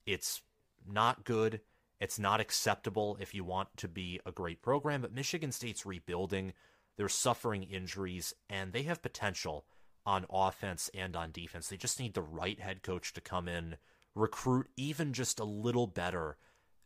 it's 0.06 0.40
not 0.88 1.25
good. 1.25 1.60
It's 2.00 2.19
not 2.19 2.40
acceptable 2.40 3.19
if 3.21 3.35
you 3.35 3.45
want 3.45 3.69
to 3.76 3.88
be 3.88 4.21
a 4.25 4.33
great 4.33 4.62
program, 4.62 5.02
but 5.02 5.12
Michigan 5.12 5.52
State's 5.52 5.85
rebuilding. 5.85 6.54
They're 6.97 7.11
suffering 7.11 7.62
injuries, 7.62 8.33
and 8.49 8.73
they 8.73 8.83
have 8.85 9.02
potential 9.02 9.66
on 10.07 10.25
offense 10.30 10.90
and 10.95 11.14
on 11.14 11.30
defense. 11.30 11.69
They 11.69 11.76
just 11.76 12.00
need 12.00 12.14
the 12.14 12.23
right 12.23 12.59
head 12.59 12.83
coach 12.83 13.12
to 13.12 13.21
come 13.21 13.49
in, 13.49 13.76
recruit 14.14 14.69
even 14.76 15.12
just 15.12 15.38
a 15.38 15.45
little 15.45 15.87
better 15.87 16.38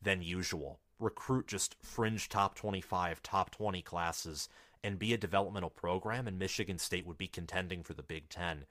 than 0.02 0.20
usual, 0.20 0.80
recruit 0.98 1.46
just 1.46 1.76
fringe 1.80 2.28
top 2.28 2.56
25, 2.56 3.22
top 3.22 3.50
20 3.50 3.82
classes, 3.82 4.48
and 4.82 4.98
be 4.98 5.14
a 5.14 5.18
developmental 5.18 5.70
program, 5.70 6.26
and 6.26 6.38
Michigan 6.40 6.78
State 6.78 7.06
would 7.06 7.16
be 7.16 7.28
contending 7.28 7.84
for 7.84 7.94
the 7.94 8.02
Big 8.02 8.28
Ten. 8.28 8.66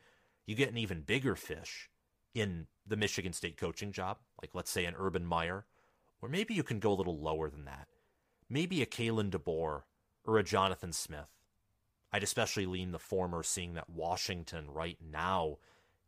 You 0.46 0.56
get 0.56 0.70
an 0.70 0.78
even 0.78 1.02
bigger 1.02 1.36
fish 1.36 1.90
in 2.36 2.68
the 2.86 2.98
Michigan 2.98 3.32
State 3.32 3.56
coaching 3.56 3.94
job, 3.94 4.18
like 4.42 4.54
let's 4.54 4.70
say 4.70 4.84
an 4.84 4.96
Urban 4.98 5.26
Meyer 5.26 5.66
or 6.24 6.30
maybe 6.30 6.54
you 6.54 6.64
can 6.64 6.80
go 6.80 6.94
a 6.94 6.96
little 6.96 7.20
lower 7.20 7.50
than 7.50 7.66
that. 7.66 7.90
Maybe 8.50 8.82
a 8.82 8.86
Kalen 8.86 9.30
DeBoer 9.30 9.82
or 10.24 10.38
a 10.38 10.44
Jonathan 10.44 10.94
Smith. 10.94 11.28
I'd 12.14 12.24
especially 12.24 12.66
lean 12.66 12.94
the 12.94 13.00
former, 13.00 13.44
seeing 13.44 13.74
that 13.74 13.90
Washington 13.90 14.72
right 14.72 14.98
now 15.06 15.58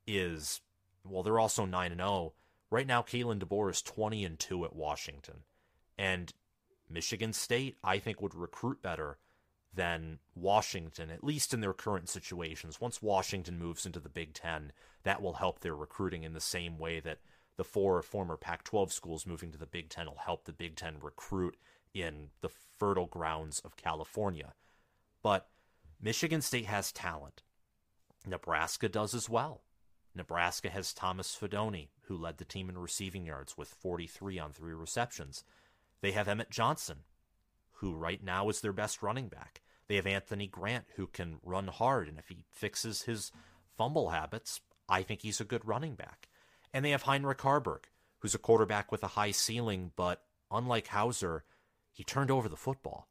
is, 0.07 0.61
well, 1.03 1.21
they're 1.21 1.37
also 1.37 1.65
9 1.65 1.91
and 1.91 1.99
0. 1.99 2.31
Right 2.71 2.87
now, 2.87 3.01
Kalen 3.01 3.39
DeBoer 3.39 3.69
is 3.69 3.81
20 3.81 4.23
and 4.23 4.39
2 4.39 4.63
at 4.63 4.73
Washington. 4.75 5.39
And 5.97 6.31
Michigan 6.89 7.33
State, 7.33 7.75
I 7.83 7.99
think, 7.99 8.21
would 8.21 8.35
recruit 8.35 8.81
better 8.81 9.17
than 9.73 10.19
Washington, 10.33 11.09
at 11.09 11.25
least 11.25 11.53
in 11.53 11.59
their 11.59 11.73
current 11.73 12.07
situations. 12.07 12.79
Once 12.79 13.01
Washington 13.01 13.59
moves 13.59 13.85
into 13.85 13.99
the 13.99 14.07
Big 14.07 14.33
Ten, 14.33 14.71
that 15.03 15.21
will 15.21 15.33
help 15.33 15.59
their 15.59 15.75
recruiting 15.75 16.23
in 16.23 16.31
the 16.31 16.39
same 16.39 16.77
way 16.77 17.01
that 17.01 17.17
the 17.57 17.63
four 17.63 18.01
former 18.01 18.37
Pac 18.37 18.63
12 18.63 18.91
schools 18.91 19.25
moving 19.25 19.51
to 19.51 19.57
the 19.57 19.65
Big 19.65 19.89
Ten 19.89 20.07
will 20.07 20.17
help 20.25 20.45
the 20.45 20.53
Big 20.53 20.75
Ten 20.75 20.95
recruit 21.01 21.57
in 21.93 22.29
the 22.41 22.49
fertile 22.49 23.05
grounds 23.05 23.61
of 23.61 23.77
California. 23.77 24.53
But 25.23 25.47
Michigan 26.01 26.41
State 26.41 26.65
has 26.65 26.91
talent. 26.91 27.41
Nebraska 28.25 28.89
does 28.89 29.13
as 29.13 29.29
well. 29.29 29.61
Nebraska 30.13 30.69
has 30.69 30.93
Thomas 30.93 31.37
Fidone, 31.39 31.89
who 32.03 32.17
led 32.17 32.37
the 32.37 32.45
team 32.45 32.69
in 32.69 32.77
receiving 32.77 33.25
yards 33.25 33.57
with 33.57 33.67
43 33.69 34.39
on 34.39 34.51
three 34.51 34.73
receptions. 34.73 35.43
They 36.01 36.11
have 36.11 36.27
Emmett 36.27 36.49
Johnson, 36.49 36.99
who 37.73 37.93
right 37.93 38.23
now 38.23 38.49
is 38.49 38.61
their 38.61 38.73
best 38.73 39.01
running 39.01 39.27
back. 39.27 39.61
They 39.87 39.95
have 39.97 40.07
Anthony 40.07 40.47
Grant, 40.47 40.85
who 40.95 41.07
can 41.07 41.39
run 41.43 41.67
hard, 41.67 42.07
and 42.07 42.17
if 42.17 42.29
he 42.29 42.45
fixes 42.51 43.03
his 43.03 43.31
fumble 43.77 44.09
habits, 44.09 44.61
I 44.87 45.03
think 45.03 45.21
he's 45.21 45.41
a 45.41 45.45
good 45.45 45.65
running 45.67 45.95
back. 45.95 46.27
And 46.75 46.83
they 46.83 46.91
have 46.91 47.03
Heinrich 47.03 47.37
Haarberg, 47.37 47.85
who's 48.19 48.35
a 48.35 48.37
quarterback 48.37 48.91
with 48.91 49.01
a 49.01 49.07
high 49.07 49.31
ceiling, 49.31 49.93
but 49.95 50.23
unlike 50.51 50.87
Houser, 50.87 51.45
he 51.93 52.03
turned 52.03 52.29
over 52.29 52.49
the 52.49 52.57
football. 52.57 53.07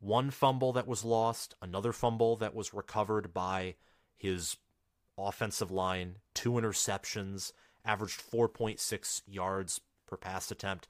One 0.00 0.30
fumble 0.30 0.72
that 0.72 0.86
was 0.86 1.04
lost, 1.04 1.54
another 1.60 1.92
fumble 1.92 2.34
that 2.36 2.54
was 2.54 2.72
recovered 2.72 3.34
by 3.34 3.74
his 4.16 4.56
offensive 5.18 5.70
line, 5.70 6.16
two 6.32 6.52
interceptions, 6.52 7.52
averaged 7.84 8.22
4.6 8.22 9.20
yards 9.26 9.82
per 10.06 10.16
pass 10.16 10.50
attempt. 10.50 10.88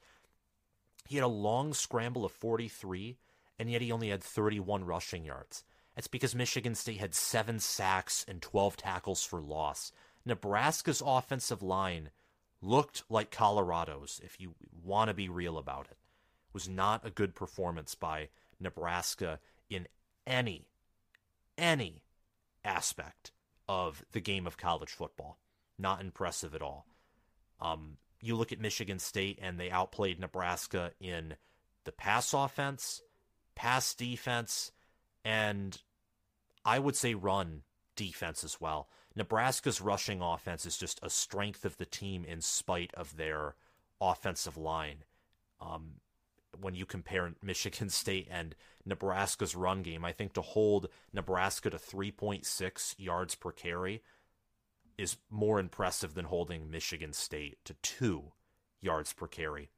He 1.05 1.17
had 1.17 1.25
a 1.25 1.27
long 1.27 1.73
scramble 1.73 2.23
of 2.23 2.31
43, 2.31 3.17
and 3.59 3.69
yet 3.69 3.81
he 3.81 3.91
only 3.91 4.07
had 4.07 4.23
31 4.23 4.85
rushing 4.85 5.25
yards. 5.25 5.65
That's 5.95 6.07
because 6.07 6.33
Michigan 6.33 6.75
State 6.75 7.01
had 7.01 7.13
seven 7.13 7.59
sacks 7.59 8.23
and 8.25 8.41
12 8.41 8.77
tackles 8.77 9.21
for 9.21 9.41
loss. 9.41 9.91
Nebraska's 10.25 11.03
offensive 11.05 11.61
line 11.61 12.09
looked 12.61 13.03
like 13.09 13.29
Colorado's, 13.31 14.19
if 14.23 14.39
you 14.39 14.55
want 14.83 15.09
to 15.09 15.13
be 15.13 15.29
real 15.29 15.57
about 15.57 15.85
it. 15.85 15.91
it. 15.91 15.97
Was 16.53 16.67
not 16.67 17.05
a 17.05 17.09
good 17.09 17.35
performance 17.35 17.95
by 17.95 18.29
Nebraska 18.59 19.39
in 19.69 19.87
any, 20.25 20.69
any 21.57 22.03
aspect 22.63 23.31
of 23.67 24.03
the 24.13 24.21
game 24.21 24.47
of 24.47 24.57
college 24.57 24.91
football. 24.91 25.37
Not 25.77 26.01
impressive 26.01 26.55
at 26.55 26.61
all. 26.61 26.87
Um, 27.59 27.97
you 28.21 28.35
look 28.35 28.51
at 28.51 28.59
Michigan 28.59 28.99
State, 28.99 29.37
and 29.41 29.59
they 29.59 29.69
outplayed 29.69 30.19
Nebraska 30.19 30.91
in 30.99 31.35
the 31.83 31.91
pass 31.91 32.33
offense, 32.33 33.01
pass 33.53 33.93
defense, 33.93 34.71
and 35.23 35.81
I 36.63 36.79
would 36.79 36.95
say 36.95 37.13
run 37.13 37.63
defense 37.95 38.43
as 38.43 38.59
well. 38.59 38.87
Nebraska's 39.15 39.79
rushing 39.79 40.21
offense 40.21 40.65
is 40.65 40.77
just 40.77 40.99
a 41.01 41.09
strength 41.09 41.63
of 41.65 41.77
the 41.77 41.85
team 41.85 42.25
in 42.25 42.41
spite 42.41 42.93
of 42.95 43.15
their 43.15 43.55
offensive 44.01 44.57
line. 44.57 45.03
Um, 45.61 46.01
when 46.59 46.75
you 46.75 46.85
compare 46.85 47.33
Michigan 47.41 47.89
State 47.89 48.27
and 48.29 48.55
Nebraska's 48.85 49.55
run 49.55 49.83
game, 49.83 50.03
I 50.03 50.11
think 50.11 50.33
to 50.33 50.41
hold 50.41 50.89
Nebraska 51.13 51.69
to 51.69 51.77
3.6 51.77 52.95
yards 52.97 53.35
per 53.35 53.51
carry 53.51 54.01
is 54.97 55.17
more 55.29 55.59
impressive 55.59 56.13
than 56.13 56.25
holding 56.25 56.69
Michigan 56.69 57.13
State 57.13 57.57
to 57.65 57.73
2 57.81 58.31
yards 58.81 59.13
per 59.13 59.27
carry, 59.27 59.69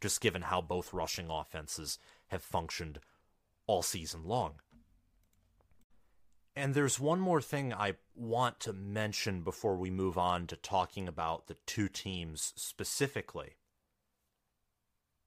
just 0.00 0.20
given 0.20 0.42
how 0.42 0.60
both 0.60 0.92
rushing 0.92 1.28
offenses 1.30 1.98
have 2.28 2.42
functioned 2.42 3.00
all 3.66 3.82
season 3.82 4.24
long. 4.24 4.54
And 6.58 6.74
there's 6.74 6.98
one 6.98 7.20
more 7.20 7.40
thing 7.40 7.72
I 7.72 7.94
want 8.16 8.58
to 8.60 8.72
mention 8.72 9.42
before 9.42 9.76
we 9.76 9.90
move 9.90 10.18
on 10.18 10.48
to 10.48 10.56
talking 10.56 11.06
about 11.06 11.46
the 11.46 11.54
two 11.66 11.88
teams 11.88 12.52
specifically. 12.56 13.54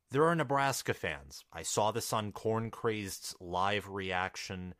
There 0.09 0.25
are 0.25 0.35
Nebraska 0.35 0.93
fans. 0.93 1.45
I 1.53 1.61
saw 1.63 1.91
this 1.91 2.11
on 2.11 2.33
Corn 2.33 2.69
Crazed's 2.69 3.33
live 3.39 3.87
reaction, 3.87 4.75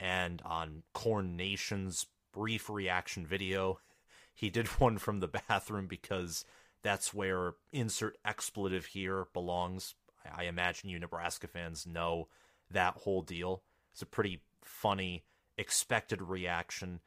and 0.00 0.42
on 0.44 0.82
Corn 0.92 1.36
Nation's 1.36 2.06
brief 2.32 2.68
reaction 2.68 3.24
video. 3.24 3.78
He 4.34 4.48
did 4.48 4.66
one 4.80 4.96
from 4.96 5.20
the 5.20 5.28
bathroom 5.28 5.86
because 5.86 6.46
that's 6.82 7.12
where 7.12 7.52
insert 7.70 8.16
expletive 8.24 8.86
here 8.86 9.26
belongs. 9.34 9.94
I 10.34 10.44
imagine 10.44 10.88
you 10.88 10.98
Nebraska 10.98 11.46
fans 11.46 11.86
know 11.86 12.28
that 12.70 12.94
whole 12.94 13.20
deal. 13.20 13.62
It's 13.92 14.00
a 14.00 14.06
pretty 14.06 14.40
funny, 14.64 15.22
expected 15.62 16.20
reaction. 16.20 17.00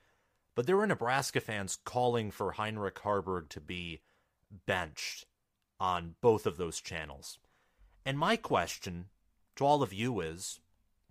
But 0.55 0.65
there 0.65 0.77
were 0.77 0.87
Nebraska 0.87 1.39
fans 1.39 1.77
calling 1.85 2.31
for 2.31 2.53
Heinrich 2.53 2.99
Haarberg 3.01 3.49
to 3.49 3.61
be 3.61 4.01
benched 4.65 5.25
on 5.79 6.15
both 6.21 6.47
of 6.47 6.57
those 6.57 6.81
channels. 6.81 7.37
And 8.05 8.17
my 8.17 8.37
question 8.37 9.09
to 9.57 9.65
all 9.65 9.83
of 9.83 9.93
you 9.93 10.21
is 10.21 10.59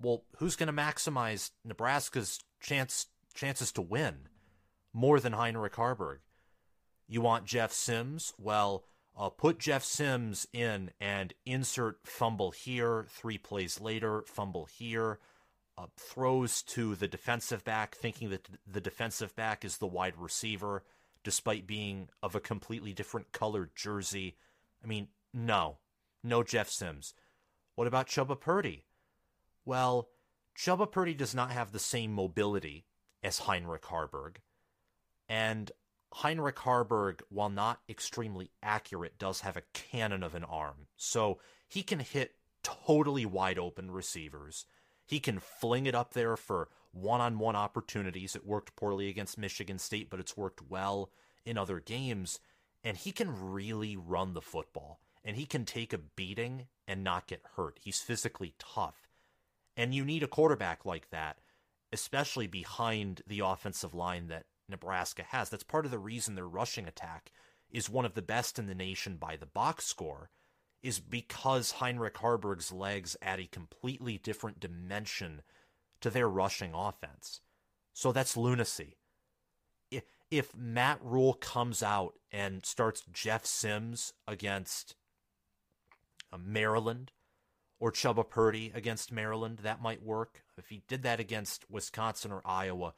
well, 0.01 0.25
who's 0.39 0.57
going 0.57 0.67
to 0.67 0.73
maximize 0.73 1.51
Nebraska's 1.65 2.41
chance 2.61 3.07
chances 3.35 3.73
to 3.73 3.83
win 3.83 4.29
more 4.93 5.21
than 5.21 5.33
Heinrich 5.33 5.75
Haarberg? 5.75 6.19
You 7.07 7.21
want 7.21 7.47
Jeff 7.47 7.73
Sims? 7.73 8.33
Well, 8.39 8.85
uh, 9.17 9.29
put 9.29 9.59
Jeff 9.59 9.85
Sims 9.85 10.47
in 10.53 10.91
and 11.01 11.35
insert 11.47 11.99
fumble 12.05 12.51
here, 12.51 13.07
three 13.09 13.39
plays 13.39 13.81
later, 13.81 14.25
fumble 14.27 14.67
here, 14.67 15.21
uh, 15.77 15.87
throws 15.97 16.63
to 16.63 16.95
the 16.95 17.09
defensive 17.09 17.65
back, 17.65 17.95
thinking 17.95 18.31
that 18.31 18.49
the 18.67 18.81
defensive 18.81 19.35
back 19.35 19.65
is 19.65 19.79
the 19.79 19.87
wide 19.87 20.17
receiver, 20.17 20.85
despite 21.23 21.67
being 21.67 22.09
of 22.23 22.35
a 22.35 22.41
completely 22.41 22.93
different 22.93 23.33
colored 23.33 23.71
jersey. 23.75 24.37
I 24.83 24.87
mean, 24.87 25.09
no, 25.33 25.79
no 26.23 26.43
Jeff 26.43 26.69
Sims. 26.69 27.15
What 27.75 27.87
about 27.87 28.07
Chubba 28.07 28.39
Purdy? 28.39 28.85
Well, 29.65 30.09
Chubba 30.57 30.91
Purdy 30.91 31.15
does 31.15 31.35
not 31.35 31.51
have 31.51 31.73
the 31.73 31.79
same 31.79 32.13
mobility 32.13 32.87
as 33.23 33.41
Heinrich 33.41 33.83
Haarberg. 33.83 34.37
And 35.29 35.73
Heinrich 36.13 36.57
Haarberg, 36.57 37.23
while 37.29 37.49
not 37.49 37.81
extremely 37.89 38.51
accurate, 38.63 39.19
does 39.19 39.41
have 39.41 39.57
a 39.57 39.63
cannon 39.73 40.23
of 40.23 40.35
an 40.35 40.45
arm. 40.45 40.87
So 40.97 41.41
he 41.69 41.83
can 41.83 41.99
hit 41.99 42.37
totally 42.63 43.27
wide 43.27 43.59
open 43.59 43.91
receivers. 43.91 44.67
He 45.07 45.21
can 45.21 45.39
fling 45.39 45.87
it 45.87 45.95
up 45.95 46.15
there 46.15 46.37
for 46.37 46.69
one 46.93 47.21
on 47.21 47.39
one 47.39 47.57
opportunities. 47.57 48.35
It 48.35 48.47
worked 48.47 48.77
poorly 48.77 49.09
against 49.09 49.39
Michigan 49.39 49.79
State, 49.79 50.09
but 50.11 50.21
it's 50.21 50.37
worked 50.37 50.63
well 50.69 51.11
in 51.45 51.59
other 51.59 51.81
games. 51.81 52.41
And 52.83 52.97
he 52.97 53.13
can 53.13 53.53
really 53.53 53.97
run 53.97 54.35
the 54.35 54.41
football. 54.41 55.01
And 55.25 55.37
he 55.37 55.47
can 55.47 55.65
take 55.65 55.93
a 55.93 55.99
beating 55.99 56.67
and 56.87 57.03
not 57.03 57.27
get 57.27 57.43
hurt. 57.57 57.79
He's 57.83 58.01
physically 58.01 58.55
tough. 58.59 59.09
And 59.77 59.95
you 59.95 60.05
need 60.05 60.23
a 60.23 60.29
quarterback 60.29 60.85
like 60.85 61.11
that, 61.11 61.39
especially 61.93 62.47
behind 62.47 63.23
the 63.27 63.41
offensive 63.41 63.95
line 63.95 64.29
that 64.29 64.45
Nebraska 64.69 65.25
has. 65.29 65.49
That's 65.49 65.65
part 65.65 65.85
of 65.85 65.91
the 65.91 65.99
reason 65.99 66.35
their 66.35 66.47
rushing 66.47 66.87
attack 66.87 67.33
is 67.71 67.91
one 67.91 68.05
of 68.05 68.15
the 68.15 68.23
best 68.23 68.59
in 68.59 68.67
the 68.67 68.75
nation 68.75 69.17
by 69.17 69.37
the 69.37 69.47
box 69.47 69.87
score, 69.87 70.31
is 70.85 71.01
because 71.01 71.73
Heinrich 71.73 72.19
Haarberg's 72.19 72.71
legs 72.71 73.17
add 73.23 73.41
a 73.41 73.47
completely 73.47 74.19
different 74.19 74.61
dimension 74.61 75.41
to 76.03 76.11
their 76.11 76.29
rushing 76.29 76.75
offense. 76.75 77.41
So 77.95 78.13
that's 78.13 78.37
lunacy. 78.37 78.99
If 80.31 80.55
Matt 80.55 80.99
Rhule 81.03 81.33
comes 81.33 81.83
out 81.83 82.19
and 82.31 82.67
starts 82.67 83.03
Jeff 83.11 83.47
Sims 83.47 84.13
against 84.29 84.95
uh, 86.31 86.37
Maryland 86.39 87.13
or 87.81 87.91
Chubba 87.91 88.29
Purdy 88.29 88.71
against 88.75 89.11
Maryland, 89.11 89.61
that 89.63 89.81
might 89.81 90.03
work. 90.03 90.43
If 90.59 90.69
he 90.69 90.83
did 90.87 91.03
that 91.05 91.19
against 91.19 91.65
Wisconsin 91.71 92.31
or 92.31 92.43
Iowa, 92.45 92.93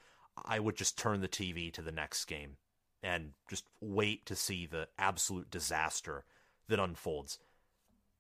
I 0.44 0.58
would 0.58 0.76
just 0.76 0.98
turn 0.98 1.20
the 1.20 1.28
TV 1.28 1.72
to 1.74 1.82
the 1.82 1.92
next 1.92 2.24
game 2.24 2.56
and 3.00 3.32
just 3.48 3.66
wait 3.80 4.26
to 4.26 4.34
see 4.34 4.66
the 4.66 4.88
absolute 4.98 5.50
disaster 5.50 6.25
that 6.68 6.80
unfolds. 6.80 7.38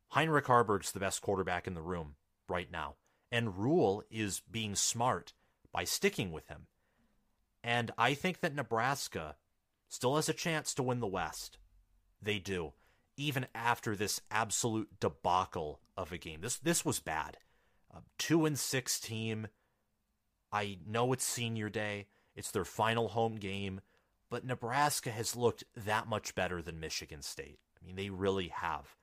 Heinrich 0.08 0.46
Haarberg's 0.46 0.92
the 0.92 1.00
best 1.00 1.22
quarterback 1.22 1.66
in 1.66 1.74
the 1.74 1.82
room 1.82 2.14
right 2.48 2.70
now, 2.70 2.96
and 3.30 3.58
Rhule 3.58 4.02
is 4.10 4.42
being 4.50 4.74
smart 4.74 5.32
by 5.72 5.84
sticking 5.84 6.32
with 6.32 6.48
him. 6.48 6.66
And 7.62 7.90
I 7.98 8.14
think 8.14 8.40
that 8.40 8.54
Nebraska 8.54 9.36
still 9.88 10.16
has 10.16 10.28
a 10.28 10.34
chance 10.34 10.74
to 10.74 10.82
win 10.82 11.00
the 11.00 11.06
West. 11.06 11.58
They 12.22 12.38
do, 12.38 12.72
even 13.16 13.46
after 13.54 13.96
this 13.96 14.20
absolute 14.30 15.00
debacle 15.00 15.80
of 15.96 16.12
a 16.12 16.18
game. 16.18 16.40
This 16.40 16.58
this 16.58 16.84
was 16.84 17.00
bad. 17.00 17.38
A 17.92 18.00
two 18.18 18.46
and 18.46 18.58
six 18.58 19.00
team 19.00 19.48
I 20.52 20.78
know 20.86 21.12
it's 21.12 21.24
senior 21.24 21.68
day, 21.68 22.06
it's 22.34 22.50
their 22.50 22.64
final 22.64 23.08
home 23.08 23.36
game, 23.36 23.80
but 24.30 24.44
Nebraska 24.44 25.10
has 25.10 25.36
looked 25.36 25.64
that 25.74 26.08
much 26.08 26.34
better 26.34 26.62
than 26.62 26.80
Michigan 26.80 27.22
State. 27.22 27.58
I 27.80 27.84
mean, 27.84 27.96
they 27.96 28.10
really 28.10 28.48
have. 28.48 28.96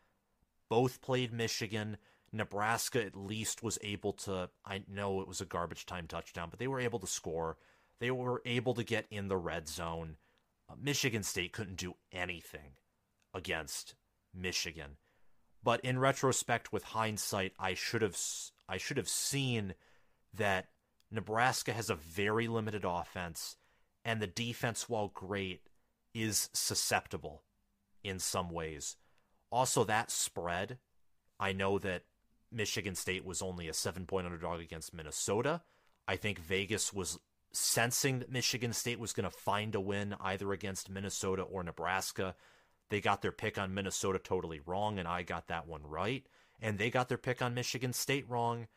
Both 0.69 1.01
played 1.01 1.33
Michigan. 1.33 1.97
Nebraska 2.31 3.03
at 3.03 3.15
least 3.15 3.61
was 3.61 3.77
able 3.81 4.13
to, 4.13 4.49
I 4.65 4.83
know 4.87 5.21
it 5.21 5.27
was 5.27 5.41
a 5.41 5.45
garbage 5.45 5.85
time 5.85 6.07
touchdown, 6.07 6.49
but 6.49 6.59
they 6.59 6.67
were 6.67 6.79
able 6.79 6.99
to 6.99 7.07
score. 7.07 7.57
They 7.99 8.11
were 8.11 8.41
able 8.45 8.73
to 8.73 8.83
get 8.83 9.05
in 9.11 9.27
the 9.27 9.37
red 9.37 9.67
zone. 9.69 10.17
Uh, 10.69 10.73
Michigan 10.81 11.23
State 11.23 11.53
couldn't 11.53 11.77
do 11.77 11.93
anything 12.11 12.77
against 13.33 13.95
Michigan. 14.33 14.97
But 15.63 15.79
in 15.81 15.99
retrospect, 15.99 16.73
with 16.73 16.83
hindsight, 16.83 17.53
I 17.57 17.73
should 17.73 18.01
have 18.01 18.17
I 18.67 18.77
should 18.77 18.97
have 18.97 19.07
seen 19.07 19.75
that 20.33 20.67
Nebraska 21.09 21.73
has 21.73 21.89
a 21.89 21.95
very 21.95 22.47
limited 22.47 22.83
offense, 22.83 23.55
and 24.03 24.21
the 24.21 24.27
defense, 24.27 24.89
while 24.89 25.09
great, 25.09 25.69
is 26.13 26.49
susceptible 26.53 27.43
in 28.03 28.19
some 28.19 28.49
ways. 28.49 28.97
Also, 29.53 29.83
that 29.83 30.09
spread, 30.09 30.79
I 31.39 31.53
know 31.53 31.77
that 31.77 32.05
Michigan 32.51 32.95
State 32.95 33.23
was 33.23 33.39
only 33.39 33.67
a 33.67 33.73
seven 33.73 34.07
point 34.07 34.25
underdog 34.25 34.59
against 34.59 34.95
Minnesota. 34.95 35.61
I 36.07 36.15
think 36.15 36.39
Vegas 36.39 36.91
was 36.91 37.19
sensing 37.51 38.17
that 38.17 38.31
Michigan 38.31 38.73
State 38.73 38.99
was 38.99 39.13
going 39.13 39.29
to 39.29 39.37
find 39.37 39.75
a 39.75 39.79
win 39.79 40.15
either 40.19 40.53
against 40.53 40.89
Minnesota 40.89 41.43
or 41.43 41.63
Nebraska. 41.63 42.33
They 42.89 42.99
got 42.99 43.21
their 43.21 43.31
pick 43.31 43.59
on 43.59 43.75
Minnesota 43.75 44.17
totally 44.17 44.59
wrong, 44.65 44.97
and 44.97 45.07
I 45.07 45.21
got 45.21 45.49
that 45.49 45.67
one 45.67 45.83
right. 45.85 46.25
And 46.59 46.79
they 46.79 46.89
got 46.89 47.07
their 47.07 47.19
pick 47.19 47.39
on 47.43 47.53
Michigan 47.53 47.93
State 47.93 48.27
wrong, 48.27 48.67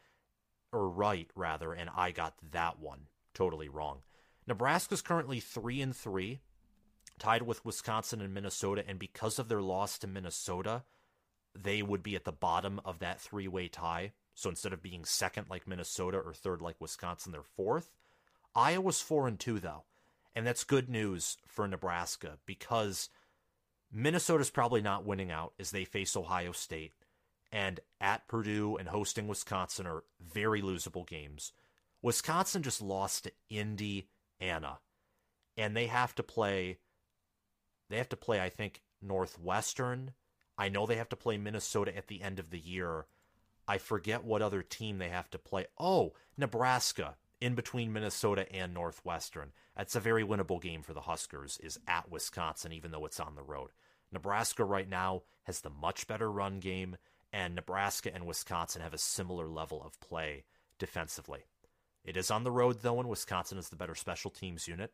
or 0.73 0.91
right 0.91 1.31
rather, 1.35 1.73
and 1.73 1.89
I 1.97 2.11
got 2.11 2.35
that 2.53 2.79
one 2.79 3.07
totally 3.33 3.71
wrong. 3.71 4.01
Nebraska's 4.47 5.01
currently 5.01 5.41
three 5.41 5.81
and 5.81 5.97
three, 5.97 6.41
tied 7.19 7.43
with 7.43 7.65
Wisconsin 7.65 8.21
and 8.21 8.35
Minnesota, 8.35 8.85
and 8.87 8.99
because 8.99 9.39
of 9.39 9.49
their 9.49 9.63
loss 9.63 9.99
to 9.99 10.07
Minnesota, 10.07 10.85
they 11.55 11.83
would 11.83 12.03
be 12.03 12.17
at 12.17 12.25
the 12.25 12.33
bottom 12.33 12.81
of 12.85 12.99
that 12.99 13.21
three-way 13.21 13.69
tie. 13.69 14.13
So 14.35 14.51
instead 14.51 14.73
of 14.73 14.83
being 14.83 15.05
second 15.05 15.47
like 15.49 15.67
Minnesota 15.67 16.19
or 16.19 16.35
third 16.35 16.61
like 16.61 16.77
Wisconsin, 16.81 17.33
they're 17.33 17.43
fourth. 17.43 17.97
Iowa's 18.55 19.01
four 19.01 19.27
and 19.27 19.39
two 19.39 19.59
though, 19.59 19.85
and 20.35 20.47
that's 20.47 20.65
good 20.65 20.89
news 20.89 21.39
for 21.47 21.67
Nebraska 21.67 22.39
because 22.45 23.09
Minnesota's 23.93 24.51
probably 24.51 24.83
not 24.83 25.07
winning 25.07 25.31
out 25.31 25.55
as 25.59 25.71
they 25.71 25.85
face 25.85 26.17
Ohio 26.17 26.53
State 26.53 26.93
and 27.53 27.81
at 28.01 28.29
Purdue 28.29 28.77
and 28.77 28.89
hosting 28.89 29.29
Wisconsin 29.29 29.87
are 29.87 30.05
very 30.21 30.61
losable 30.61 31.07
games. 31.07 31.53
Wisconsin 32.03 32.63
just 32.63 32.83
lost 32.83 33.25
to 33.25 33.33
Indiana, 33.49 34.79
and 35.57 35.77
they 35.77 35.87
have 35.87 36.15
to 36.17 36.23
play. 36.23 36.79
They 37.89 37.99
have 37.99 38.09
to 38.11 38.17
play, 38.17 38.41
I 38.41 38.49
think, 38.49 38.83
Northwestern. 39.01 40.13
I 40.59 40.69
know 40.69 40.87
they 40.87 40.97
have 40.97 41.09
to 41.11 41.17
play 41.17 41.37
Minnesota 41.37 41.97
at 41.97 42.09
the 42.09 42.23
end 42.23 42.39
of 42.39 42.51
the 42.51 42.59
year. 42.59 43.07
I 43.69 43.79
forget 43.79 44.25
what 44.25 44.43
other 44.43 44.63
team 44.63 44.99
they 44.99 45.09
have 45.09 45.31
to 45.31 45.39
play. 45.39 45.67
Oh, 45.79 46.15
Nebraska 46.37 47.17
in 47.41 47.55
between 47.55 47.93
Minnesota 47.93 48.51
and 48.53 48.73
Northwestern. 48.73 49.53
That's 49.77 49.95
a 49.95 50.01
very 50.01 50.25
winnable 50.25 50.61
game 50.61 50.83
for 50.83 50.95
the 50.95 51.03
Huskers 51.03 51.59
is 51.63 51.79
at 51.87 52.11
Wisconsin 52.11 52.73
even 52.73 52.91
though 52.91 53.05
it's 53.05 53.21
on 53.21 53.35
the 53.35 53.43
road. 53.43 53.71
Nebraska 54.13 54.65
right 54.65 54.89
now 54.89 55.23
has 55.45 55.61
the 55.61 55.71
much 55.71 56.07
better 56.07 56.31
run 56.31 56.61
game 56.61 56.97
and 57.33 57.55
Nebraska 57.55 58.15
and 58.15 58.27
Wisconsin 58.27 58.83
have 58.83 58.95
a 58.95 58.99
similar 58.99 59.49
level 59.49 59.83
of 59.85 60.01
play 60.01 60.45
defensively. 60.79 61.45
It 62.05 62.17
is 62.17 62.31
on 62.31 62.45
the 62.45 62.53
road, 62.53 62.79
though, 62.83 63.01
and 63.01 63.09
Wisconsin 63.09 63.59
is 63.59 63.69
the 63.69 63.77
better 63.77 63.97
special 63.97 64.31
teams 64.31 64.69
unit. 64.69 64.93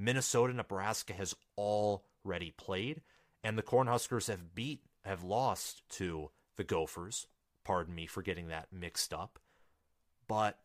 Minnesota, 0.00 0.52
Nebraska 0.54 1.12
has 1.12 1.34
already 1.58 2.52
played, 2.56 3.02
and 3.44 3.58
the 3.58 3.62
Cornhuskers 3.62 4.28
have 4.28 4.54
beat, 4.54 4.80
have 5.04 5.22
lost 5.22 5.82
to 5.90 6.30
the 6.56 6.64
Gophers. 6.64 7.26
Pardon 7.64 7.94
me 7.94 8.06
for 8.06 8.22
getting 8.22 8.48
that 8.48 8.68
mixed 8.72 9.12
up. 9.12 9.38
But 10.26 10.58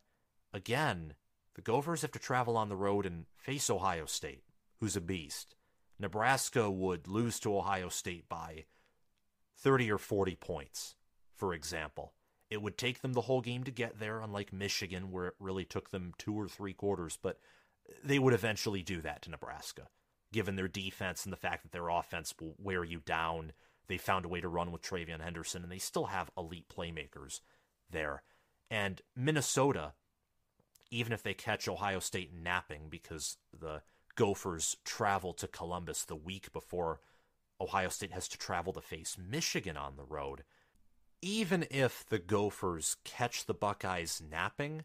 again, 0.52 1.14
the 1.54 1.62
Gophers 1.62 2.02
have 2.02 2.12
to 2.12 2.18
travel 2.18 2.56
on 2.56 2.68
the 2.68 2.76
road 2.76 3.04
and 3.04 3.26
face 3.36 3.68
Ohio 3.68 4.06
State, 4.06 4.44
who's 4.80 4.96
a 4.96 5.00
beast. 5.00 5.54
Nebraska 5.98 6.70
would 6.70 7.08
lose 7.08 7.38
to 7.40 7.56
Ohio 7.56 7.88
State 7.88 8.28
by 8.28 8.64
30 9.58 9.90
or 9.92 9.98
40 9.98 10.36
points 10.36 10.94
for 11.36 11.54
example. 11.54 12.14
It 12.50 12.62
would 12.62 12.78
take 12.78 13.02
them 13.02 13.12
the 13.12 13.22
whole 13.22 13.40
game 13.40 13.64
to 13.64 13.70
get 13.70 13.98
there, 13.98 14.20
unlike 14.20 14.52
Michigan, 14.52 15.10
where 15.10 15.26
it 15.26 15.34
really 15.38 15.64
took 15.64 15.90
them 15.90 16.14
two 16.16 16.34
or 16.34 16.48
three 16.48 16.72
quarters, 16.72 17.18
but 17.20 17.38
they 18.04 18.18
would 18.18 18.34
eventually 18.34 18.82
do 18.82 19.00
that 19.02 19.22
to 19.22 19.30
Nebraska, 19.30 19.88
given 20.32 20.56
their 20.56 20.68
defense 20.68 21.24
and 21.24 21.32
the 21.32 21.38
fact 21.38 21.62
that 21.62 21.72
their 21.72 21.88
offense 21.88 22.34
will 22.40 22.54
wear 22.58 22.84
you 22.84 23.00
down. 23.00 23.52
They 23.88 23.98
found 23.98 24.24
a 24.24 24.28
way 24.28 24.40
to 24.40 24.48
run 24.48 24.72
with 24.72 24.82
TreVeyon 24.82 25.20
Henderson, 25.20 25.62
and 25.62 25.70
they 25.70 25.78
still 25.78 26.06
have 26.06 26.30
elite 26.36 26.66
playmakers 26.68 27.40
there. 27.90 28.22
And 28.70 29.00
Minnesota, 29.14 29.92
even 30.90 31.12
if 31.12 31.22
they 31.22 31.34
catch 31.34 31.68
Ohio 31.68 32.00
State 32.00 32.32
napping 32.34 32.88
because 32.88 33.36
the 33.58 33.82
Gophers 34.16 34.76
travel 34.84 35.32
to 35.34 35.46
Columbus 35.46 36.04
the 36.04 36.16
week 36.16 36.52
before 36.52 37.00
Ohio 37.60 37.88
State 37.88 38.12
has 38.12 38.28
to 38.28 38.38
travel 38.38 38.72
to 38.72 38.80
face 38.80 39.16
Michigan 39.18 39.76
on 39.76 39.96
the 39.96 40.04
road, 40.04 40.42
even 41.22 41.66
if 41.70 42.04
the 42.06 42.18
Gophers 42.18 42.96
catch 43.04 43.46
the 43.46 43.54
Buckeyes 43.54 44.22
napping, 44.28 44.84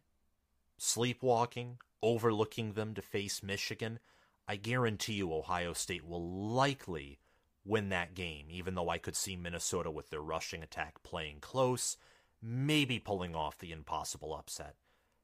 sleepwalking, 0.81 1.77
overlooking 2.01 2.73
them 2.73 2.95
to 2.95 3.03
face 3.03 3.43
Michigan, 3.43 3.99
I 4.47 4.55
guarantee 4.55 5.13
you 5.13 5.31
Ohio 5.31 5.73
State 5.73 6.03
will 6.03 6.27
likely 6.27 7.19
win 7.63 7.89
that 7.89 8.15
game, 8.15 8.47
even 8.49 8.73
though 8.73 8.89
I 8.89 8.97
could 8.97 9.15
see 9.15 9.35
Minnesota 9.35 9.91
with 9.91 10.09
their 10.09 10.21
rushing 10.21 10.63
attack 10.63 11.03
playing 11.03 11.37
close, 11.39 11.97
maybe 12.41 12.97
pulling 12.97 13.35
off 13.35 13.59
the 13.59 13.71
impossible 13.71 14.33
upset. 14.33 14.75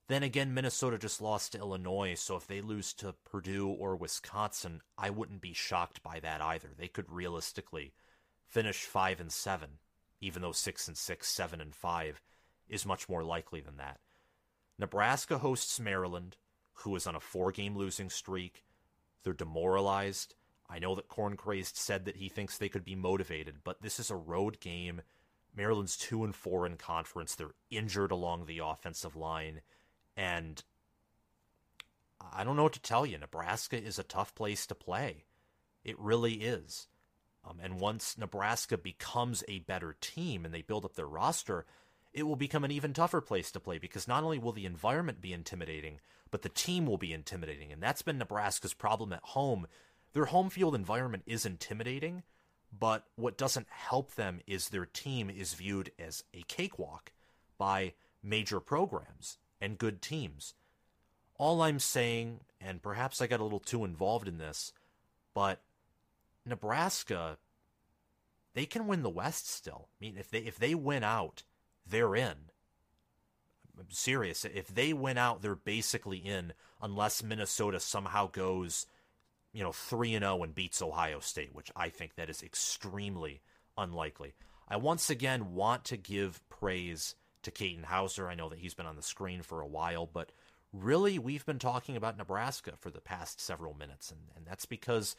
Then 0.08 0.22
again, 0.22 0.54
Minnesota 0.54 1.00
just 1.00 1.22
lost 1.22 1.54
to 1.54 1.58
Illinois, 1.58 2.14
so 2.14 2.36
if 2.36 2.46
they 2.46 2.62
lose 2.62 2.94
to 2.94 3.16
Purdue 3.26 3.68
or 3.68 3.96
Wisconsin, 3.96 4.82
I 4.96 5.10
wouldn't 5.10 5.42
be 5.42 5.54
shocked 5.54 6.04
by 6.04 6.20
that 6.20 6.40
either. 6.40 6.70
They 6.78 6.88
could 6.88 7.10
realistically 7.10 7.94
finish 8.46 8.84
5 8.84 9.20
and 9.20 9.32
7, 9.32 9.80
even 10.22 10.44
though 10.44 10.52
6 10.52 10.88
and 10.88 10.96
6, 10.96 11.28
7 11.28 11.60
and 11.60 11.74
5 11.76 12.22
is 12.70 12.86
much 12.86 13.10
more 13.10 13.24
likely 13.24 13.60
than 13.60 13.78
that. 13.78 14.00
Nebraska 14.80 15.38
hosts 15.40 15.80
Maryland, 15.80 16.38
who 16.74 16.96
is 16.96 17.08
on 17.08 17.16
a 17.16 17.20
four-game 17.20 17.76
losing 17.76 18.10
streak. 18.10 18.64
They're 19.24 19.34
demoralized. 19.34 20.36
I 20.70 20.80
know 20.80 20.96
that 20.96 21.08
Corn 21.08 21.38
Crazed 21.38 21.78
said 21.78 22.06
that 22.06 22.18
he 22.18 22.30
thinks 22.30 22.58
they 22.58 22.70
could 22.70 22.86
be 22.86 22.96
motivated, 22.96 23.58
but 23.64 23.82
this 23.82 24.00
is 24.00 24.12
a 24.12 24.16
road 24.16 24.60
game. 24.60 25.02
Maryland's 25.56 25.98
2 25.98 26.24
and 26.24 26.36
4 26.36 26.68
in 26.68 26.78
conference. 26.78 27.34
They're 27.34 27.56
injured 27.72 28.12
along 28.12 28.46
the 28.46 28.60
offensive 28.60 29.16
line 29.16 29.62
and 30.18 30.64
I 32.20 32.44
don't 32.44 32.56
know 32.56 32.64
what 32.64 32.74
to 32.74 32.82
tell 32.82 33.06
you. 33.06 33.18
Nebraska 33.18 33.82
is 33.82 34.00
a 34.00 34.04
tough 34.04 34.34
place 34.34 34.66
to 34.68 34.76
play. 34.76 35.26
It 35.84 36.00
really 36.00 36.34
is. 36.34 36.88
Um, 37.46 37.60
and 37.62 37.80
once 37.80 38.18
Nebraska 38.18 38.78
becomes 38.78 39.44
a 39.48 39.60
better 39.60 39.96
team 40.02 40.44
and 40.44 40.54
they 40.54 40.64
build 40.64 40.84
up 40.84 40.96
their 40.96 41.08
roster, 41.08 41.66
it 42.14 42.24
will 42.24 42.36
become 42.36 42.64
an 42.64 42.72
even 42.72 42.94
tougher 42.94 43.22
place 43.22 43.52
to 43.52 43.60
play 43.60 43.78
because 43.78 44.08
not 44.08 44.24
only 44.24 44.40
will 44.40 44.52
the 44.52 44.66
environment 44.66 45.22
be 45.22 45.34
intimidating, 45.34 46.00
but 46.32 46.42
the 46.42 46.50
team 46.50 46.86
will 46.86 46.98
be 46.98 47.14
intimidating. 47.14 47.72
And 47.72 47.82
that's 47.82 48.02
been 48.02 48.18
Nebraska's 48.18 48.74
problem 48.74 49.14
at 49.14 49.24
home. 49.24 49.68
Their 50.14 50.26
home 50.26 50.50
field 50.50 50.76
environment 50.76 51.24
is 51.26 51.46
intimidating, 51.46 52.24
but 52.78 53.06
what 53.16 53.38
doesn't 53.38 53.68
help 53.70 54.16
them 54.16 54.42
is 54.48 54.70
their 54.70 54.86
team 54.86 55.30
is 55.30 55.54
viewed 55.54 55.92
as 56.00 56.24
a 56.34 56.44
cakewalk 56.48 57.12
by 57.58 57.94
major 58.24 58.60
programs 58.60 59.38
and 59.62 59.78
good 59.78 60.02
teams. 60.02 60.54
All 61.38 61.62
I'm 61.62 61.80
saying, 61.80 62.42
and 62.60 62.82
perhaps 62.82 63.22
I 63.22 63.28
got 63.28 63.40
a 63.40 63.44
little 63.44 63.60
too 63.60 63.86
involved 63.86 64.28
in 64.28 64.38
this, 64.38 64.74
but 65.34 65.62
Nebraska, 66.46 67.38
they 68.54 68.66
can 68.66 68.88
win 68.88 69.04
the 69.04 69.10
West 69.10 69.50
still. 69.50 69.90
I 69.90 70.06
mean, 70.06 70.18
if 70.18 70.32
they 70.32 70.40
if 70.40 70.58
they 70.58 70.74
win 70.74 71.04
out, 71.04 71.44
they're 71.90 72.16
in. 72.16 72.36
I'm 73.80 73.86
serious. 73.90 74.44
If 74.44 74.68
they 74.68 74.94
win 74.94 75.18
out, 75.18 75.42
they're 75.42 75.56
basically 75.56 76.18
in, 76.18 76.54
unless 76.82 77.24
Minnesota 77.24 77.80
somehow 77.80 78.28
goes, 78.28 78.88
you 79.54 79.64
know, 79.64 79.72
three 79.72 80.16
and 80.16 80.24
zero 80.24 80.40
oh 80.40 80.44
and 80.44 80.56
beats 80.56 80.82
Ohio 80.82 81.20
State, 81.20 81.54
which 81.54 81.72
I 81.76 81.90
think 81.90 82.16
that 82.16 82.30
is 82.30 82.42
extremely 82.42 83.42
unlikely. 83.78 84.34
I 84.68 84.78
once 84.78 85.10
again 85.10 85.54
want 85.54 85.86
to 85.86 85.98
give 85.98 86.42
praise 86.50 87.16
to 87.44 87.52
Katin 87.52 87.84
Houser. 87.84 88.28
I 88.28 88.36
know 88.36 88.50
that 88.50 88.60
he's 88.60 88.74
been 88.74 88.88
on 88.88 88.96
the 88.96 89.02
screen 89.04 89.42
for 89.44 89.62
a 89.62 89.68
while, 89.68 90.10
but 90.12 90.32
really 90.74 91.20
we've 91.20 91.46
been 91.46 91.60
talking 91.60 91.96
about 91.96 92.18
Nebraska 92.18 92.74
for 92.80 92.90
the 92.90 93.00
past 93.00 93.40
several 93.40 93.74
minutes, 93.74 94.12
and, 94.12 94.20
and 94.36 94.46
that's 94.46 94.66
because 94.66 95.16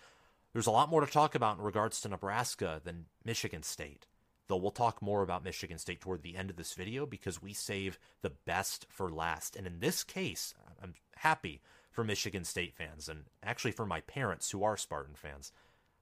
there's 0.52 0.66
a 0.66 0.72
lot 0.72 0.90
more 0.90 1.00
to 1.00 1.10
talk 1.10 1.34
about 1.34 1.58
in 1.58 1.64
regards 1.64 2.00
to 2.00 2.08
Nebraska 2.08 2.80
than 2.84 3.06
Michigan 3.24 3.62
State. 3.62 4.06
Though 4.48 4.56
we'll 4.56 4.70
talk 4.70 5.02
more 5.02 5.22
about 5.22 5.44
Michigan 5.44 5.78
State 5.78 6.00
toward 6.00 6.22
the 6.22 6.36
end 6.36 6.48
of 6.50 6.56
this 6.56 6.72
video 6.72 7.04
because 7.04 7.42
we 7.42 7.52
save 7.52 7.98
the 8.22 8.32
best 8.46 8.86
for 8.88 9.10
last. 9.10 9.54
And 9.56 9.66
in 9.66 9.80
this 9.80 10.02
case, 10.02 10.54
I'm 10.82 10.94
happy 11.16 11.60
for 11.90 12.02
Michigan 12.02 12.44
State 12.44 12.74
fans 12.74 13.08
and 13.08 13.24
actually 13.42 13.72
for 13.72 13.84
my 13.84 14.00
parents 14.00 14.50
who 14.50 14.64
are 14.64 14.76
Spartan 14.76 15.14
fans. 15.14 15.52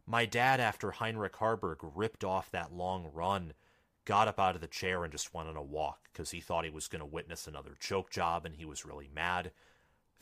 My 0.07 0.25
dad, 0.27 0.61
after 0.61 0.93
Heinrich 0.93 1.35
Haarberg 1.35 1.79
ripped 1.95 2.23
off 2.23 2.51
that 2.53 2.73
long 2.73 3.11
run 3.13 3.53
got 4.05 4.29
up 4.29 4.39
out 4.39 4.55
of 4.55 4.61
the 4.61 4.69
chair 4.69 5.03
and 5.03 5.13
just 5.13 5.35
went 5.35 5.49
on 5.49 5.57
a 5.57 5.63
walk 5.63 6.09
because 6.13 6.31
he 6.31 6.41
thought 6.41 6.65
he 6.65 6.71
was 6.71 6.87
going 6.87 7.01
to 7.01 7.07
witness 7.07 7.47
another 7.47 7.75
choke 7.81 8.09
job 8.09 8.47
and 8.47 8.55
he 8.55 8.65
was 8.65 8.87
really 8.87 9.11
mad. 9.13 9.51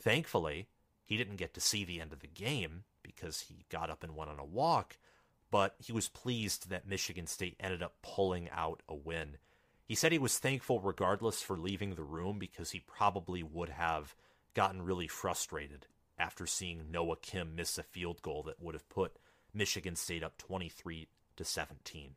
Thankfully, 0.01 0.67
he 1.03 1.17
didn't 1.17 1.35
get 1.37 1.53
to 1.53 1.61
see 1.61 1.85
the 1.85 2.01
end 2.01 2.11
of 2.11 2.19
the 2.19 2.27
game 2.27 2.83
because 3.03 3.41
he 3.41 3.65
got 3.69 3.91
up 3.91 4.03
and 4.03 4.15
went 4.15 4.31
on 4.31 4.39
a 4.39 4.45
walk, 4.45 4.97
but 5.51 5.75
he 5.79 5.91
was 5.91 6.09
pleased 6.09 6.69
that 6.69 6.87
Michigan 6.87 7.27
State 7.27 7.55
ended 7.59 7.81
up 7.81 7.95
pulling 8.01 8.49
out 8.49 8.81
a 8.89 8.95
win. 8.95 9.37
He 9.85 9.95
said 9.95 10.11
he 10.11 10.17
was 10.17 10.39
thankful 10.39 10.79
regardless 10.79 11.41
for 11.41 11.57
leaving 11.57 11.95
the 11.95 12.03
room 12.03 12.39
because 12.39 12.71
he 12.71 12.79
probably 12.79 13.43
would 13.43 13.69
have 13.69 14.15
gotten 14.53 14.81
really 14.81 15.07
frustrated 15.07 15.87
after 16.17 16.47
seeing 16.47 16.91
Noah 16.91 17.17
Kim 17.17 17.55
miss 17.55 17.77
a 17.77 17.83
field 17.83 18.21
goal 18.21 18.43
that 18.43 18.61
would 18.61 18.73
have 18.73 18.89
put 18.89 19.17
Michigan 19.53 19.95
State 19.95 20.23
up 20.23 20.37
23 20.37 21.07
to 21.35 21.45
17. 21.45 22.15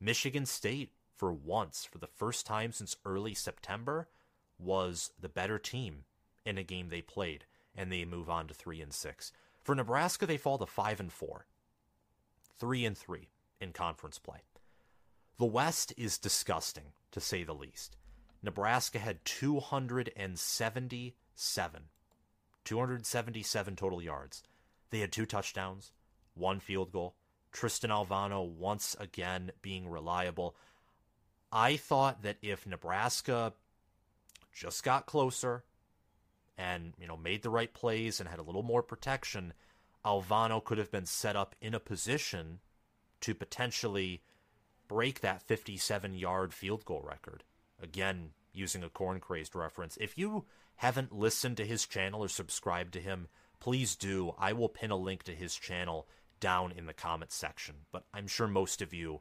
Michigan 0.00 0.46
State, 0.46 0.90
for 1.16 1.32
once, 1.32 1.84
for 1.84 1.98
the 1.98 2.06
first 2.06 2.46
time 2.46 2.72
since 2.72 2.96
early 3.04 3.34
September, 3.34 4.08
was 4.58 5.10
the 5.20 5.28
better 5.28 5.58
team 5.58 6.04
in 6.44 6.58
a 6.58 6.62
game 6.62 6.88
they 6.88 7.02
played, 7.02 7.44
and 7.74 7.90
they 7.90 8.04
move 8.04 8.28
on 8.28 8.46
to 8.48 8.54
three 8.54 8.80
and 8.80 8.92
six. 8.92 9.32
For 9.62 9.74
Nebraska, 9.74 10.26
they 10.26 10.36
fall 10.36 10.58
to 10.58 10.66
five 10.66 11.00
and 11.00 11.12
four, 11.12 11.46
three 12.60 12.84
and 12.84 12.96
three 12.96 13.30
in 13.60 13.72
conference 13.72 14.18
play. 14.18 14.42
The 15.38 15.46
West 15.46 15.92
is 15.96 16.18
disgusting, 16.18 16.92
to 17.12 17.20
say 17.20 17.42
the 17.42 17.54
least. 17.54 17.96
Nebraska 18.42 18.98
had 18.98 19.24
277, 19.24 21.14
277 22.64 23.76
total 23.76 24.02
yards. 24.02 24.42
They 24.90 25.00
had 25.00 25.12
two 25.12 25.24
touchdowns, 25.26 25.92
one 26.34 26.60
field 26.60 26.92
goal, 26.92 27.14
Tristan 27.52 27.90
Alvano 27.90 28.46
once 28.48 28.94
again 29.00 29.52
being 29.62 29.88
reliable. 29.88 30.54
I 31.50 31.76
thought 31.76 32.22
that 32.22 32.36
if 32.42 32.66
Nebraska 32.66 33.54
just 34.52 34.84
got 34.84 35.06
closer 35.06 35.64
and, 36.58 36.92
you 36.98 37.06
know, 37.06 37.16
made 37.16 37.42
the 37.42 37.50
right 37.50 37.72
plays 37.72 38.20
and 38.20 38.28
had 38.28 38.38
a 38.38 38.42
little 38.44 38.62
more 38.62 38.82
protection, 38.82 39.54
Alvano 40.04 40.62
could 40.62 40.78
have 40.78 40.90
been 40.90 41.06
set 41.06 41.36
up 41.36 41.54
in 41.60 41.74
a 41.74 41.80
position 41.80 42.60
to 43.20 43.34
potentially 43.34 44.22
break 44.88 45.20
that 45.20 45.42
57 45.42 46.14
yard 46.14 46.52
field 46.52 46.84
goal 46.84 47.02
record. 47.06 47.44
Again, 47.82 48.30
using 48.52 48.82
a 48.82 48.88
corn 48.88 49.20
crazed 49.20 49.54
reference. 49.54 49.96
If 50.00 50.18
you 50.18 50.44
haven't 50.76 51.12
listened 51.12 51.56
to 51.58 51.66
his 51.66 51.86
channel 51.86 52.24
or 52.24 52.28
subscribed 52.28 52.92
to 52.94 53.00
him, 53.00 53.28
please 53.60 53.94
do. 53.94 54.34
I 54.38 54.52
will 54.52 54.68
pin 54.68 54.90
a 54.90 54.96
link 54.96 55.22
to 55.24 55.34
his 55.34 55.54
channel 55.54 56.08
down 56.40 56.72
in 56.72 56.86
the 56.86 56.92
comments 56.92 57.36
section. 57.36 57.76
But 57.92 58.04
I'm 58.12 58.26
sure 58.26 58.48
most 58.48 58.82
of 58.82 58.94
you 58.94 59.20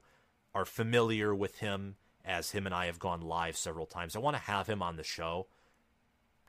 are 0.56 0.66
familiar 0.66 1.36
with 1.36 1.60
him 1.60 1.96
as 2.26 2.52
him 2.52 2.66
and 2.66 2.74
I 2.74 2.88
have 2.88 3.00
gone 3.00 3.22
live 3.22 3.58
several 3.58 3.86
times. 3.86 4.16
I 4.16 4.20
want 4.20 4.36
to 4.38 4.44
have 4.44 4.68
him 4.68 4.82
on 4.82 4.96
the 4.96 5.04
show 5.04 5.48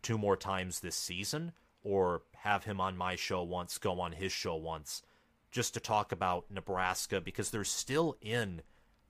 two 0.03 0.17
more 0.17 0.37
times 0.37 0.81
this 0.81 0.97
season 0.97 1.53
or 1.83 2.23
have 2.37 2.65
him 2.65 2.81
on 2.81 2.97
my 2.97 3.17
show 3.17 3.43
once, 3.43 3.79
go 3.79 4.01
on 4.01 4.13
his 4.13 4.33
show 4.33 4.57
once, 4.57 5.03
just 5.51 5.75
to 5.75 5.81
talk 5.81 6.13
about 6.13 6.51
Nebraska 6.51 7.21
because 7.21 7.51
they're 7.51 7.65
still 7.65 8.17
in 8.21 8.63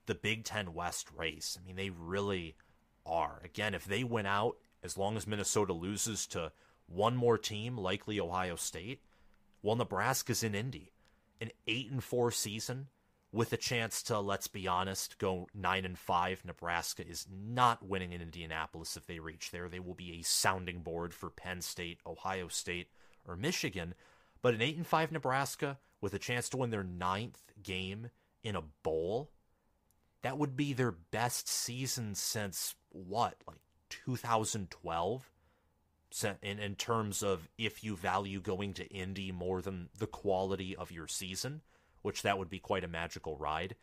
the 0.05 0.15
Big 0.15 0.43
Ten 0.43 0.73
West 0.73 1.07
race. 1.15 1.57
I 1.59 1.65
mean, 1.65 1.75
they 1.75 1.89
really 1.89 2.55
are. 3.05 3.41
Again, 3.43 3.73
if 3.73 3.85
they 3.85 4.03
win 4.03 4.25
out, 4.25 4.57
as 4.83 4.97
long 4.97 5.15
as 5.17 5.27
Minnesota 5.27 5.73
loses 5.73 6.25
to 6.27 6.51
one 6.87 7.15
more 7.15 7.37
team, 7.37 7.77
likely 7.77 8.19
Ohio 8.19 8.55
State, 8.55 9.01
well, 9.61 9.75
Nebraska's 9.75 10.43
in 10.43 10.55
Indy 10.55 10.91
an 11.41 11.49
eight 11.67 11.91
and 11.91 12.03
four 12.03 12.31
season 12.31 12.87
with 13.33 13.53
a 13.53 13.57
chance 13.57 14.03
to, 14.03 14.19
let's 14.19 14.47
be 14.47 14.67
honest, 14.67 15.17
go 15.17 15.47
nine 15.53 15.85
and 15.85 15.97
five. 15.97 16.43
Nebraska 16.45 17.07
is 17.07 17.27
not 17.31 17.85
winning 17.85 18.11
in 18.11 18.21
Indianapolis 18.21 18.97
if 18.97 19.05
they 19.05 19.19
reach 19.19 19.51
there. 19.51 19.69
They 19.69 19.79
will 19.79 19.93
be 19.93 20.19
a 20.19 20.23
sounding 20.23 20.81
board 20.81 21.13
for 21.13 21.29
Penn 21.29 21.61
State, 21.61 21.99
Ohio 22.05 22.49
State, 22.49 22.89
or 23.25 23.35
Michigan. 23.35 23.93
But 24.41 24.53
an 24.53 24.61
eight 24.61 24.75
and 24.75 24.87
five 24.87 25.11
Nebraska 25.11 25.79
with 26.01 26.13
a 26.13 26.19
chance 26.19 26.49
to 26.49 26.57
win 26.57 26.71
their 26.71 26.83
ninth 26.83 27.41
game 27.63 28.09
in 28.43 28.55
a 28.55 28.63
bowl, 28.83 29.31
that 30.23 30.37
would 30.37 30.57
be 30.57 30.73
their 30.73 30.91
best 30.91 31.47
season 31.47 32.15
since 32.15 32.75
what, 32.89 33.35
like 33.47 33.59
2012? 33.89 35.29
In, 36.43 36.59
in 36.59 36.75
terms 36.75 37.23
of 37.23 37.47
if 37.57 37.85
you 37.85 37.95
value 37.95 38.41
going 38.41 38.73
to 38.73 38.85
Indy 38.87 39.31
more 39.31 39.61
than 39.61 39.87
the 39.97 40.07
quality 40.07 40.75
of 40.75 40.91
your 40.91 41.07
season, 41.07 41.61
which 42.01 42.21
that 42.21 42.37
would 42.37 42.49
be 42.49 42.59
quite 42.59 42.83
a 42.83 42.87
magical 42.87 43.37
ride. 43.37 43.75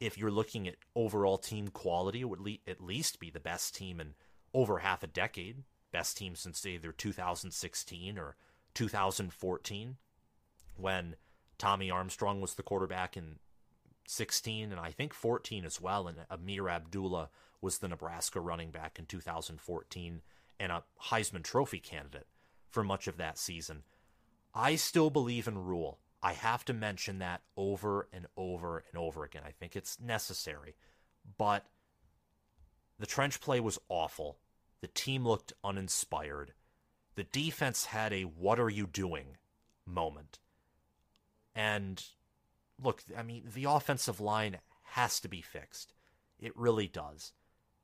If 0.00 0.16
you're 0.16 0.30
looking 0.30 0.68
at 0.68 0.76
overall 0.94 1.38
team 1.38 1.68
quality, 1.68 2.20
it 2.20 2.28
would 2.28 2.40
le- 2.40 2.58
at 2.66 2.80
least 2.80 3.20
be 3.20 3.30
the 3.30 3.40
best 3.40 3.74
team 3.74 4.00
in 4.00 4.14
over 4.54 4.78
half 4.78 5.02
a 5.02 5.08
decade. 5.08 5.64
Best 5.90 6.16
team 6.16 6.34
since 6.34 6.64
either 6.66 6.92
2016 6.92 8.18
or 8.18 8.36
2014, 8.74 9.96
when 10.76 11.16
Tommy 11.56 11.90
Armstrong 11.90 12.40
was 12.40 12.54
the 12.54 12.62
quarterback 12.62 13.16
in 13.16 13.38
16 14.06 14.70
and 14.70 14.80
I 14.80 14.90
think 14.90 15.12
14 15.12 15.64
as 15.64 15.80
well, 15.80 16.06
and 16.06 16.18
Ameer 16.30 16.68
Abdullah 16.68 17.30
was 17.60 17.78
the 17.78 17.88
Nebraska 17.88 18.40
running 18.40 18.70
back 18.70 18.98
in 18.98 19.06
2014 19.06 20.22
and 20.60 20.72
a 20.72 20.84
Heisman 21.04 21.42
Trophy 21.42 21.80
candidate 21.80 22.26
for 22.70 22.84
much 22.84 23.06
of 23.06 23.16
that 23.16 23.38
season. 23.38 23.82
I 24.54 24.76
still 24.76 25.10
believe 25.10 25.48
in 25.48 25.58
Rhule. 25.58 25.98
I 26.22 26.32
have 26.32 26.64
to 26.66 26.72
mention 26.72 27.20
that 27.20 27.42
over 27.56 28.08
and 28.12 28.26
over 28.36 28.84
and 28.88 28.98
over 29.00 29.24
again. 29.24 29.42
I 29.46 29.52
think 29.52 29.76
it's 29.76 30.00
necessary. 30.00 30.74
But 31.36 31.64
the 32.98 33.06
trench 33.06 33.40
play 33.40 33.60
was 33.60 33.78
awful. 33.88 34.38
The 34.80 34.88
team 34.88 35.26
looked 35.26 35.52
uninspired. 35.62 36.52
The 37.14 37.24
defense 37.24 37.86
had 37.86 38.12
a 38.12 38.22
what 38.22 38.58
are 38.58 38.70
you 38.70 38.86
doing 38.86 39.36
moment. 39.86 40.38
And 41.54 42.02
look, 42.82 43.02
I 43.16 43.22
mean, 43.22 43.44
the 43.54 43.64
offensive 43.64 44.20
line 44.20 44.58
has 44.92 45.20
to 45.20 45.28
be 45.28 45.40
fixed. 45.40 45.92
It 46.38 46.56
really 46.56 46.88
does. 46.88 47.32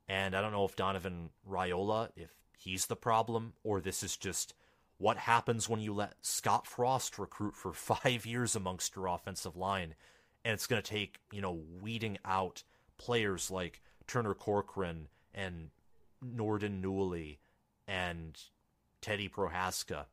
And 0.07 0.35
I 0.35 0.41
don't 0.41 0.51
know 0.51 0.65
if 0.65 0.75
Donovan 0.75 1.29
Raiola, 1.49 2.09
if 2.15 2.31
he's 2.57 2.85
the 2.85 2.95
problem, 2.95 3.53
or 3.63 3.81
this 3.81 4.03
is 4.03 4.15
just 4.15 4.53
what 4.97 5.17
happens 5.17 5.67
when 5.67 5.79
you 5.79 5.93
let 5.93 6.13
Scott 6.21 6.67
Frost 6.67 7.19
recruit 7.19 7.55
for 7.55 7.73
five 7.73 8.25
years 8.25 8.55
amongst 8.55 8.95
your 8.95 9.07
offensive 9.07 9.55
line. 9.55 9.95
And 10.43 10.53
it's 10.53 10.67
going 10.67 10.81
to 10.81 10.87
take, 10.89 11.19
you 11.31 11.41
know, 11.41 11.59
weeding 11.81 12.17
out 12.23 12.63
players 12.97 13.49
like 13.49 13.81
Turner 14.07 14.33
Corcoran 14.33 15.07
and 15.33 15.69
Nouredin 16.23 16.81
Nouili 16.81 17.37
and 17.87 18.39
Teddy 19.01 19.27
Prochazka 19.27 20.05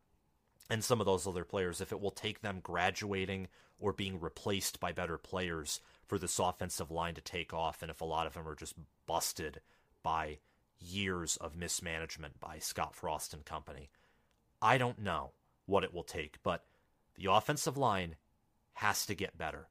and 0.69 0.83
some 0.83 0.99
of 0.99 1.05
those 1.05 1.27
other 1.27 1.43
players, 1.43 1.81
if 1.81 1.91
it 1.91 2.01
will 2.01 2.11
take 2.11 2.41
them 2.41 2.59
graduating 2.63 3.47
or 3.79 3.93
being 3.93 4.19
replaced 4.19 4.79
by 4.79 4.91
better 4.91 5.17
players 5.17 5.79
for 6.07 6.17
this 6.17 6.39
offensive 6.39 6.89
line 6.89 7.15
to 7.15 7.21
take 7.21 7.53
off, 7.53 7.81
and 7.81 7.91
if 7.91 8.01
a 8.01 8.05
lot 8.05 8.27
of 8.27 8.33
them 8.33 8.47
are 8.47 8.55
just 8.55 8.75
busted 9.05 9.61
by 10.03 10.37
years 10.79 11.37
of 11.37 11.55
mismanagement 11.55 12.39
by 12.39 12.59
Scott 12.59 12.95
Frost 12.95 13.33
and 13.33 13.45
company. 13.45 13.89
I 14.63 14.77
don't 14.77 14.99
know 14.99 15.31
what 15.65 15.83
it 15.83 15.93
will 15.93 16.03
take, 16.03 16.37
but 16.41 16.63
the 17.15 17.29
offensive 17.29 17.77
line 17.77 18.15
has 18.75 19.05
to 19.07 19.13
get 19.13 19.37
better. 19.37 19.67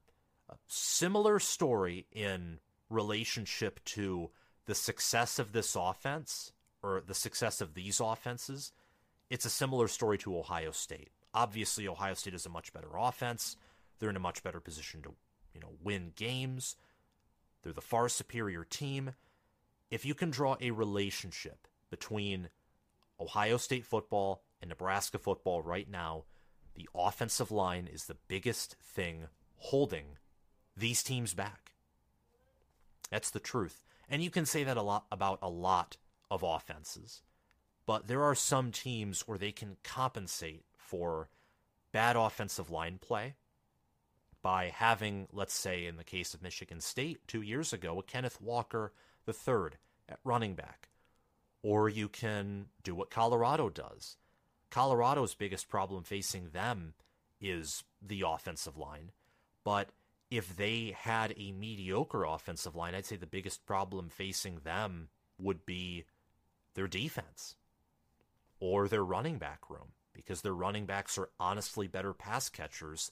A 0.49 0.55
similar 0.67 1.39
story 1.39 2.05
in 2.11 2.59
relationship 2.91 3.83
to 3.85 4.29
the 4.65 4.75
success 4.75 5.39
of 5.39 5.51
this 5.51 5.75
offense 5.75 6.53
or 6.83 7.01
the 7.05 7.15
success 7.15 7.59
of 7.59 7.73
these 7.73 7.99
offenses. 7.99 8.71
It's 9.31 9.45
a 9.45 9.49
similar 9.49 9.87
story 9.87 10.19
to 10.19 10.37
Ohio 10.37 10.71
State. 10.71 11.09
Obviously, 11.33 11.87
Ohio 11.87 12.13
State 12.13 12.35
is 12.35 12.45
a 12.45 12.49
much 12.49 12.71
better 12.71 12.95
offense. 12.95 13.57
They're 13.97 14.11
in 14.11 14.15
a 14.15 14.19
much 14.19 14.43
better 14.43 14.59
position 14.59 15.01
to, 15.01 15.13
you 15.55 15.59
know, 15.59 15.71
win 15.81 16.11
games. 16.15 16.75
They're 17.63 17.73
the 17.73 17.81
far 17.81 18.09
superior 18.09 18.63
team. 18.63 19.15
If 19.89 20.05
you 20.05 20.13
can 20.13 20.29
draw 20.29 20.55
a 20.61 20.69
relationship 20.69 21.67
between 21.89 22.49
Ohio 23.19 23.57
State 23.57 23.85
football 23.85 24.43
and 24.63 24.69
Nebraska 24.69 25.17
football 25.17 25.61
right 25.61 25.89
now, 25.89 26.23
the 26.75 26.87
offensive 26.95 27.51
line 27.51 27.85
is 27.91 28.05
the 28.05 28.15
biggest 28.29 28.77
thing 28.81 29.27
holding 29.57 30.17
these 30.77 31.03
teams 31.03 31.33
back. 31.33 31.73
That's 33.11 33.29
the 33.29 33.41
truth. 33.41 33.83
And 34.07 34.23
you 34.23 34.29
can 34.29 34.45
say 34.45 34.63
that 34.63 34.77
a 34.77 34.81
lot 34.81 35.05
about 35.11 35.39
a 35.41 35.49
lot 35.49 35.97
of 36.31 36.43
offenses. 36.43 37.23
But 37.85 38.07
there 38.07 38.23
are 38.23 38.35
some 38.35 38.71
teams 38.71 39.27
where 39.27 39.37
they 39.37 39.51
can 39.51 39.75
compensate 39.83 40.63
for 40.77 41.27
bad 41.91 42.15
offensive 42.15 42.71
line 42.71 42.99
play 43.01 43.35
by 44.41 44.69
having, 44.73 45.27
let's 45.33 45.53
say, 45.53 45.85
in 45.85 45.97
the 45.97 46.05
case 46.05 46.33
of 46.33 46.41
Michigan 46.41 46.79
State 46.79 47.27
two 47.27 47.41
years 47.41 47.73
ago, 47.73 47.99
a 47.99 48.03
Kenneth 48.03 48.39
Walker 48.39 48.93
III 49.27 49.71
at 50.07 50.19
running 50.23 50.55
back. 50.55 50.87
Or 51.61 51.89
you 51.89 52.07
can 52.07 52.67
do 52.81 52.95
what 52.95 53.09
Colorado 53.11 53.69
does 53.69 54.15
Colorado's 54.73 55.35
biggest 55.35 55.69
problem 55.69 56.03
facing 56.03 56.49
them 56.49 56.95
is 57.39 57.83
the 58.01 58.23
offensive 58.25 58.75
line. 58.75 59.11
But 59.63 59.89
if 60.31 60.57
they 60.57 60.95
had 60.97 61.35
a 61.37 61.51
mediocre 61.51 62.23
offensive 62.23 62.75
line, 62.75 62.95
I'd 62.95 63.05
say 63.05 63.15
the 63.15 63.27
biggest 63.27 63.67
problem 63.67 64.09
facing 64.09 64.61
them 64.63 65.09
would 65.37 65.63
be 65.67 66.05
their 66.73 66.87
defense 66.87 67.55
or 68.59 68.87
their 68.87 69.03
running 69.03 69.37
back 69.37 69.69
room 69.69 69.89
because 70.11 70.41
their 70.41 70.55
running 70.55 70.87
backs 70.87 71.19
are 71.19 71.29
honestly 71.39 71.87
better 71.87 72.13
pass 72.13 72.49
catchers 72.49 73.11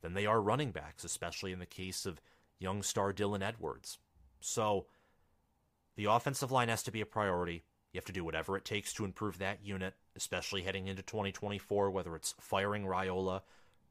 than 0.00 0.14
they 0.14 0.24
are 0.24 0.40
running 0.40 0.70
backs, 0.70 1.04
especially 1.04 1.52
in 1.52 1.58
the 1.58 1.66
case 1.66 2.06
of 2.06 2.22
young 2.58 2.82
star 2.82 3.12
Dylan 3.12 3.42
Edwards. 3.42 3.98
So 4.40 4.86
the 5.94 6.06
offensive 6.06 6.50
line 6.50 6.70
has 6.70 6.82
to 6.84 6.90
be 6.90 7.02
a 7.02 7.06
priority. 7.06 7.64
You 7.96 7.98
have 8.00 8.04
to 8.04 8.12
do 8.12 8.24
whatever 8.26 8.58
it 8.58 8.66
takes 8.66 8.92
to 8.92 9.06
improve 9.06 9.38
that 9.38 9.64
unit, 9.64 9.94
especially 10.16 10.60
heading 10.60 10.86
into 10.86 11.02
2024, 11.02 11.90
whether 11.90 12.14
it's 12.14 12.34
firing 12.38 12.84
Raiola, 12.84 13.40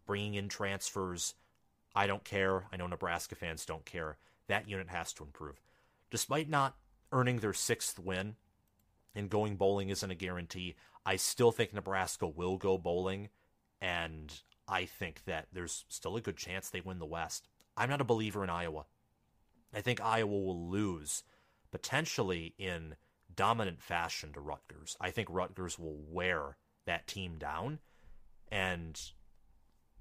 bringing 0.05 0.35
in 0.35 0.47
transfers. 0.47 1.33
I 1.95 2.05
don't 2.05 2.23
care. 2.23 2.67
I 2.71 2.77
know 2.77 2.85
Nebraska 2.85 3.33
fans 3.33 3.65
don't 3.65 3.83
care. 3.83 4.17
That 4.47 4.69
unit 4.69 4.89
has 4.89 5.11
to 5.13 5.23
improve. 5.23 5.59
Despite 6.11 6.47
not 6.47 6.75
earning 7.11 7.39
their 7.39 7.51
sixth 7.51 7.97
win, 7.97 8.35
and 9.15 9.27
going 9.27 9.55
bowling 9.55 9.89
isn't 9.89 10.11
a 10.11 10.13
guarantee, 10.13 10.75
I 11.03 11.15
still 11.15 11.51
think 11.51 11.73
Nebraska 11.73 12.27
will 12.27 12.57
go 12.57 12.77
bowling, 12.77 13.29
and 13.81 14.31
I 14.67 14.85
think 14.85 15.23
that 15.25 15.47
there's 15.51 15.83
still 15.89 16.15
a 16.15 16.21
good 16.21 16.37
chance 16.37 16.69
they 16.69 16.79
win 16.79 16.99
the 16.99 17.07
West. 17.07 17.47
I'm 17.75 17.89
not 17.89 18.01
a 18.01 18.03
believer 18.03 18.43
in 18.43 18.51
Iowa. 18.51 18.85
I 19.73 19.81
think 19.81 19.99
Iowa 19.99 20.27
will 20.27 20.69
lose, 20.69 21.23
potentially 21.71 22.53
in 22.59 22.97
dominant 23.35 23.81
fashion 23.81 24.33
to 24.33 24.39
Rutgers. 24.39 24.95
I 24.99 25.11
think 25.11 25.27
Rutgers 25.31 25.77
will 25.77 25.97
wear 26.09 26.57
that 26.85 27.07
team 27.07 27.37
down. 27.37 27.79
And 28.51 28.99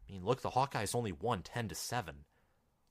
I 0.08 0.12
mean, 0.12 0.24
look, 0.24 0.42
the 0.42 0.50
Hawkeyes 0.50 0.94
only 0.94 1.12
won 1.12 1.42
10 1.42 1.68
to 1.68 1.74
7 1.74 2.24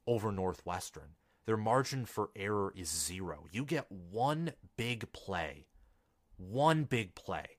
over 0.07 0.31
Northwestern. 0.31 1.15
Their 1.45 1.57
margin 1.57 2.05
for 2.05 2.29
error 2.35 2.73
is 2.75 2.89
zero. 2.89 3.45
You 3.51 3.65
get 3.65 3.91
one 3.91 4.53
big 4.77 5.11
play, 5.11 5.67
one 6.37 6.85
big 6.85 7.15
play 7.15 7.57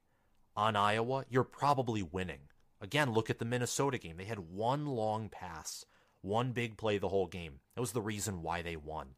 on 0.56 0.76
Iowa, 0.76 1.24
you're 1.28 1.44
probably 1.44 2.02
winning. 2.02 2.48
Again, 2.80 3.12
look 3.12 3.30
at 3.30 3.38
the 3.38 3.44
Minnesota 3.44 3.98
game. 3.98 4.16
They 4.16 4.24
had 4.24 4.38
one 4.38 4.86
long 4.86 5.28
pass, 5.28 5.84
one 6.22 6.52
big 6.52 6.76
play 6.76 6.98
the 6.98 7.08
whole 7.08 7.26
game. 7.26 7.60
That 7.74 7.80
was 7.80 7.92
the 7.92 8.02
reason 8.02 8.42
why 8.42 8.62
they 8.62 8.76
won. 8.76 9.14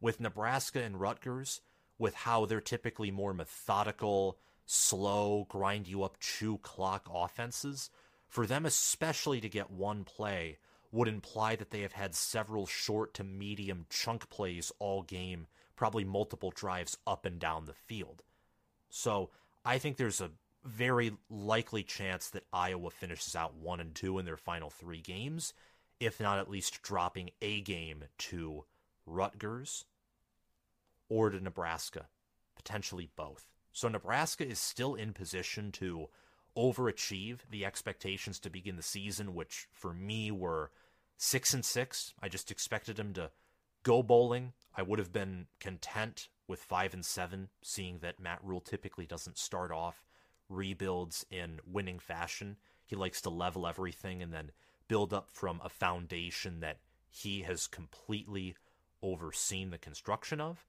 With 0.00 0.20
Nebraska 0.20 0.82
and 0.82 1.00
Rutgers, 1.00 1.60
with 1.98 2.14
how 2.14 2.46
they're 2.46 2.60
typically 2.60 3.10
more 3.10 3.34
methodical, 3.34 4.38
slow, 4.66 5.46
grind 5.48 5.88
you 5.88 6.02
up, 6.02 6.18
chew 6.20 6.58
clock 6.58 7.08
offenses, 7.12 7.90
for 8.28 8.46
them 8.46 8.66
especially 8.66 9.40
to 9.40 9.48
get 9.48 9.70
one 9.70 10.04
play 10.04 10.58
would 10.90 11.08
imply 11.08 11.56
that 11.56 11.70
they 11.70 11.80
have 11.82 11.92
had 11.92 12.14
several 12.14 12.66
short 12.66 13.14
to 13.14 13.24
medium 13.24 13.86
chunk 13.90 14.28
plays 14.30 14.72
all 14.78 15.02
game, 15.02 15.46
probably 15.76 16.04
multiple 16.04 16.50
drives 16.54 16.96
up 17.06 17.26
and 17.26 17.38
down 17.38 17.64
the 17.64 17.74
field. 17.74 18.22
So 18.88 19.30
I 19.64 19.78
think 19.78 19.96
there's 19.96 20.20
a 20.20 20.30
very 20.64 21.12
likely 21.30 21.82
chance 21.82 22.30
that 22.30 22.46
Iowa 22.52 22.90
finishes 22.90 23.36
out 23.36 23.54
one 23.54 23.80
and 23.80 23.94
two 23.94 24.18
in 24.18 24.24
their 24.24 24.36
final 24.36 24.70
three 24.70 25.00
games, 25.00 25.52
if 26.00 26.20
not 26.20 26.38
at 26.38 26.50
least 26.50 26.82
dropping 26.82 27.30
a 27.42 27.60
game 27.60 28.04
to 28.18 28.64
Rutgers 29.06 29.84
or 31.08 31.30
to 31.30 31.40
Nebraska, 31.40 32.06
potentially 32.56 33.10
both. 33.16 33.46
So 33.72 33.88
Nebraska 33.88 34.46
is 34.46 34.58
still 34.58 34.94
in 34.94 35.12
position 35.12 35.72
to 35.72 36.08
overachieve 36.56 37.38
the 37.50 37.64
expectations 37.64 38.40
to 38.40 38.50
begin 38.50 38.76
the 38.76 38.82
season, 38.82 39.34
which 39.34 39.68
for 39.72 39.94
me 39.94 40.30
were 40.30 40.70
six 41.16 41.54
and 41.54 41.64
six. 41.64 42.14
I 42.20 42.28
just 42.28 42.50
expected 42.50 42.96
them 42.96 43.12
to 43.14 43.30
go 43.82 44.02
bowling. 44.02 44.52
I 44.76 44.82
would 44.82 44.98
have 44.98 45.12
been 45.12 45.46
content 45.60 46.28
with 46.48 46.60
five 46.60 46.94
and 46.94 47.04
seven, 47.04 47.48
seeing 47.62 47.98
that 47.98 48.20
Matt 48.20 48.40
Rhule 48.42 48.60
typically 48.60 49.06
doesn't 49.06 49.38
start 49.38 49.70
off 49.70 50.04
rebuilds 50.48 51.26
in 51.30 51.60
winning 51.66 51.98
fashion. 51.98 52.56
He 52.86 52.96
likes 52.96 53.20
to 53.22 53.30
level 53.30 53.66
everything 53.66 54.22
and 54.22 54.32
then 54.32 54.50
build 54.88 55.12
up 55.12 55.30
from 55.30 55.60
a 55.62 55.68
foundation 55.68 56.60
that 56.60 56.78
he 57.10 57.42
has 57.42 57.66
completely 57.66 58.56
overseen 59.02 59.70
the 59.70 59.78
construction 59.78 60.40
of. 60.40 60.64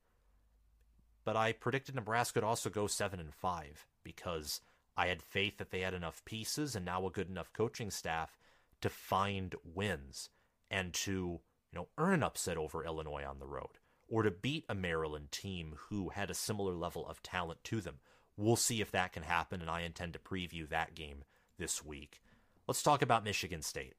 But 1.23 1.35
I 1.35 1.51
predicted 1.51 1.95
Nebraska 1.95 2.39
would 2.39 2.47
also 2.47 2.69
go 2.69 2.87
7 2.87 3.19
and 3.19 3.33
5 3.33 3.85
because 4.03 4.61
I 4.97 5.07
had 5.07 5.21
faith 5.21 5.57
that 5.57 5.71
they 5.71 5.81
had 5.81 5.93
enough 5.93 6.23
pieces 6.25 6.75
and 6.75 6.85
now 6.85 7.05
a 7.05 7.11
good 7.11 7.29
enough 7.29 7.53
coaching 7.53 7.91
staff 7.91 8.37
to 8.81 8.89
find 8.89 9.55
wins 9.63 10.29
and 10.71 10.93
to, 10.93 11.11
you 11.11 11.75
know, 11.75 11.87
earn 11.97 12.15
an 12.15 12.23
upset 12.23 12.57
over 12.57 12.83
Illinois 12.83 13.25
on 13.25 13.39
the 13.39 13.47
road 13.47 13.79
or 14.09 14.23
to 14.23 14.31
beat 14.31 14.65
a 14.67 14.75
Maryland 14.75 15.31
team 15.31 15.75
who 15.89 16.09
had 16.09 16.29
a 16.29 16.35
similar 16.35 16.73
level 16.73 17.07
of 17.07 17.21
talent 17.21 17.63
to 17.65 17.79
them. 17.79 17.99
We'll 18.35 18.55
see 18.55 18.81
if 18.81 18.91
that 18.91 19.13
can 19.13 19.23
happen, 19.23 19.61
and 19.61 19.69
I 19.69 19.81
intend 19.81 20.13
to 20.13 20.19
preview 20.19 20.67
that 20.69 20.95
game 20.95 21.23
this 21.57 21.83
week. 21.83 22.21
Let's 22.67 22.81
talk 22.81 23.01
about 23.01 23.23
Michigan 23.23 23.61
State. 23.61 23.93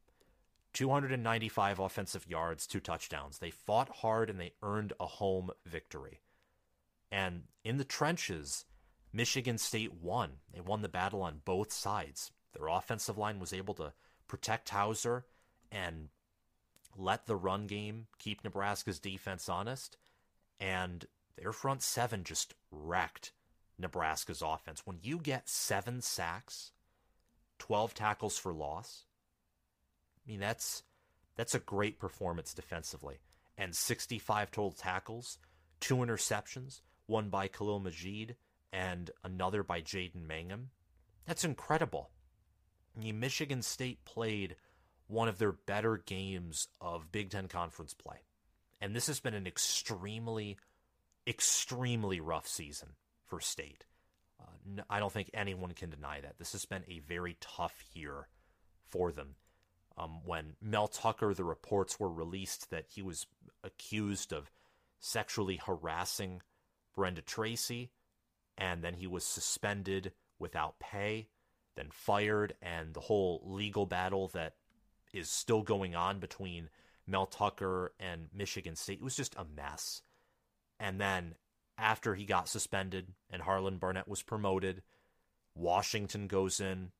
295 0.73 1.79
offensive 1.79 2.27
yards, 2.29 2.67
two 2.67 2.81
touchdowns. 2.81 3.39
They 3.39 3.51
fought 3.51 3.89
hard 3.97 4.31
and 4.31 4.39
they 4.39 4.53
earned 4.63 4.93
a 5.01 5.07
home 5.07 5.51
victory. 5.67 6.21
And 7.11 7.43
in 7.65 7.77
the 7.77 7.85
trenches, 7.85 8.65
Michigan 9.13 9.59
State 9.59 9.95
won. 9.95 10.33
They 10.53 10.61
won 10.61 10.83
the 10.83 10.89
battle 10.89 11.23
on 11.23 11.43
both 11.45 11.73
sides. 11.73 12.31
Their 12.53 12.69
offensive 12.69 13.19
line 13.19 13.41
was 13.41 13.53
able 13.53 13.75
to 13.75 13.93
protect 14.29 14.71
Houser 14.71 15.25
and 15.71 16.09
let 16.97 17.27
the 17.27 17.37
run 17.37 17.67
game 17.67 18.07
keep 18.19 18.45
Nebraska's 18.45 18.99
defense 18.99 19.49
honest. 19.49 19.97
And 20.59 21.07
their 21.37 21.53
front 21.53 21.83
seven 21.83 22.25
just 22.25 22.55
wrecked 22.71 23.33
Nebraska's 23.79 24.43
offense. 24.43 24.83
When 24.85 24.99
you 25.03 25.19
get 25.19 25.49
seven 25.49 26.03
sacks, 26.03 26.73
12 27.59 27.95
tackles 27.95 28.39
for 28.39 28.53
loss, 28.53 29.05
I 30.25 30.31
mean, 30.31 30.41
that's 30.41 30.83
that's 31.37 31.55
a 31.55 31.61
great 31.61 31.99
performance 31.99 32.53
defensively. 32.53 33.21
And 33.57 33.75
65 33.75 34.51
total 34.51 34.73
tackles, 34.73 35.39
two 35.81 35.97
interceptions, 35.97 36.81
one 37.11 37.29
by 37.29 37.49
Khalil 37.49 37.81
Majid 37.81 38.37
and 38.73 39.11
another 39.25 39.63
by 39.63 39.83
Jaden 39.83 40.27
Mangham. 40.27 40.69
That's 41.27 41.45
incredible. 41.45 42.11
Michigan 42.97 43.63
State 43.63 44.05
played 44.05 44.57
one 45.07 45.29
of 45.29 45.39
their 45.39 45.53
better 45.53 45.99
games 45.99 46.69
of 46.81 47.13
Big 47.13 47.31
Ten 47.31 47.49
Conference 47.49 47.95
play. 47.95 48.19
And 48.81 48.95
this 48.95 49.09
has 49.09 49.21
been 49.21 49.35
an 49.35 49.47
extremely, 49.47 50.57
extremely 51.27 52.21
rough 52.21 52.47
season 52.47 52.91
for 53.27 53.41
State. 53.41 53.85
Uh, 54.41 54.83
I 54.89 55.01
don't 55.01 55.13
think 55.13 55.31
anyone 55.35 55.73
can 55.73 55.91
deny 55.91 56.21
that. 56.21 56.39
This 56.39 56.53
has 56.53 56.65
been 56.65 56.85
a 56.89 57.01
very 57.01 57.37
tough 57.41 57.85
year 57.93 58.29
for 58.89 59.13
them. 59.13 59.35
Um, 59.99 60.21
when 60.25 60.55
Mel 60.63 60.89
Tucker, 60.89 61.35
the 61.35 61.45
reports 61.45 62.01
were 62.01 62.11
released 62.11 62.71
that 62.71 62.87
he 62.89 63.03
was 63.03 63.27
accused 63.63 64.33
of 64.33 64.51
sexually 64.99 65.57
harassing 65.57 66.41
Brenda 66.95 67.23
Tracy, 67.23 67.91
and 68.59 68.83
then 68.83 68.95
he 68.95 69.07
was 69.07 69.25
suspended 69.25 70.13
without 70.39 70.79
pay, 70.79 71.29
then 71.77 71.89
fired, 71.91 72.55
and 72.61 72.95
the 72.95 73.01
whole 73.01 73.43
legal 73.45 73.87
battle 73.87 74.29
that 74.29 74.55
is 75.13 75.31
still 75.31 75.63
going 75.63 75.95
on 75.95 76.19
between 76.19 76.69
Mel 77.07 77.27
Tucker 77.27 77.93
and 77.99 78.29
Michigan 78.33 78.77
State. 78.77 78.99
It 78.99 79.05
was 79.05 79.17
just 79.17 79.35
a 79.37 79.45
mess. 79.45 80.03
And 80.79 81.01
then 81.01 81.35
after 81.77 82.15
he 82.15 82.25
got 82.25 82.49
suspended 82.49 83.09
and 83.31 83.43
Harlan 83.43 83.79
Barnett 83.79 84.09
was 84.09 84.23
promoted, 84.23 84.83
Washington 85.55 86.27
goes 86.27 86.61
in, 86.61 86.93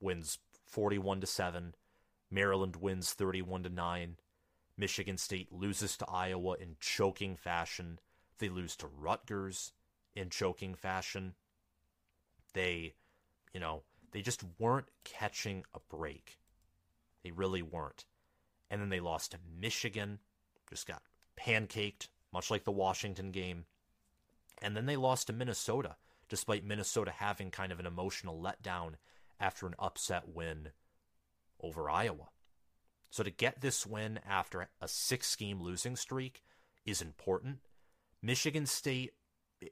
wins 0.00 0.38
41 0.66 1.20
to 1.20 1.26
7. 1.26 1.74
Maryland 2.30 2.76
wins 2.76 3.12
31 3.12 3.64
to 3.64 3.68
9. 3.68 4.16
Michigan 4.76 5.16
State 5.18 5.52
loses 5.52 5.96
to 5.98 6.08
Iowa 6.08 6.56
in 6.58 6.76
choking 6.80 7.36
fashion. 7.36 7.98
They 8.42 8.48
lose 8.48 8.74
to 8.78 8.88
Rutgers 8.88 9.70
in 10.16 10.28
choking 10.28 10.74
fashion. 10.74 11.34
They, 12.54 12.94
you 13.54 13.60
know, 13.60 13.84
they 14.10 14.20
just 14.20 14.42
weren't 14.58 14.88
catching 15.04 15.62
a 15.74 15.78
break. 15.88 16.40
They 17.22 17.30
really 17.30 17.62
weren't. 17.62 18.04
And 18.68 18.82
then 18.82 18.88
they 18.88 18.98
lost 18.98 19.30
to 19.30 19.38
Michigan, 19.60 20.18
just 20.68 20.88
got 20.88 21.02
pancaked, 21.38 22.08
much 22.32 22.50
like 22.50 22.64
the 22.64 22.72
Washington 22.72 23.30
game. 23.30 23.66
And 24.60 24.76
then 24.76 24.86
they 24.86 24.96
lost 24.96 25.28
to 25.28 25.32
Minnesota, 25.32 25.94
despite 26.28 26.64
Minnesota 26.64 27.12
having 27.12 27.52
kind 27.52 27.70
of 27.70 27.78
an 27.78 27.86
emotional 27.86 28.42
letdown 28.42 28.94
after 29.38 29.68
an 29.68 29.76
upset 29.78 30.24
win 30.26 30.70
over 31.60 31.88
Iowa. 31.88 32.30
So 33.08 33.22
to 33.22 33.30
get 33.30 33.60
this 33.60 33.86
win 33.86 34.18
after 34.28 34.68
a 34.80 34.88
six 34.88 35.36
game 35.36 35.62
losing 35.62 35.94
streak 35.94 36.42
is 36.84 37.00
important. 37.00 37.60
Michigan 38.22 38.66
State, 38.66 39.12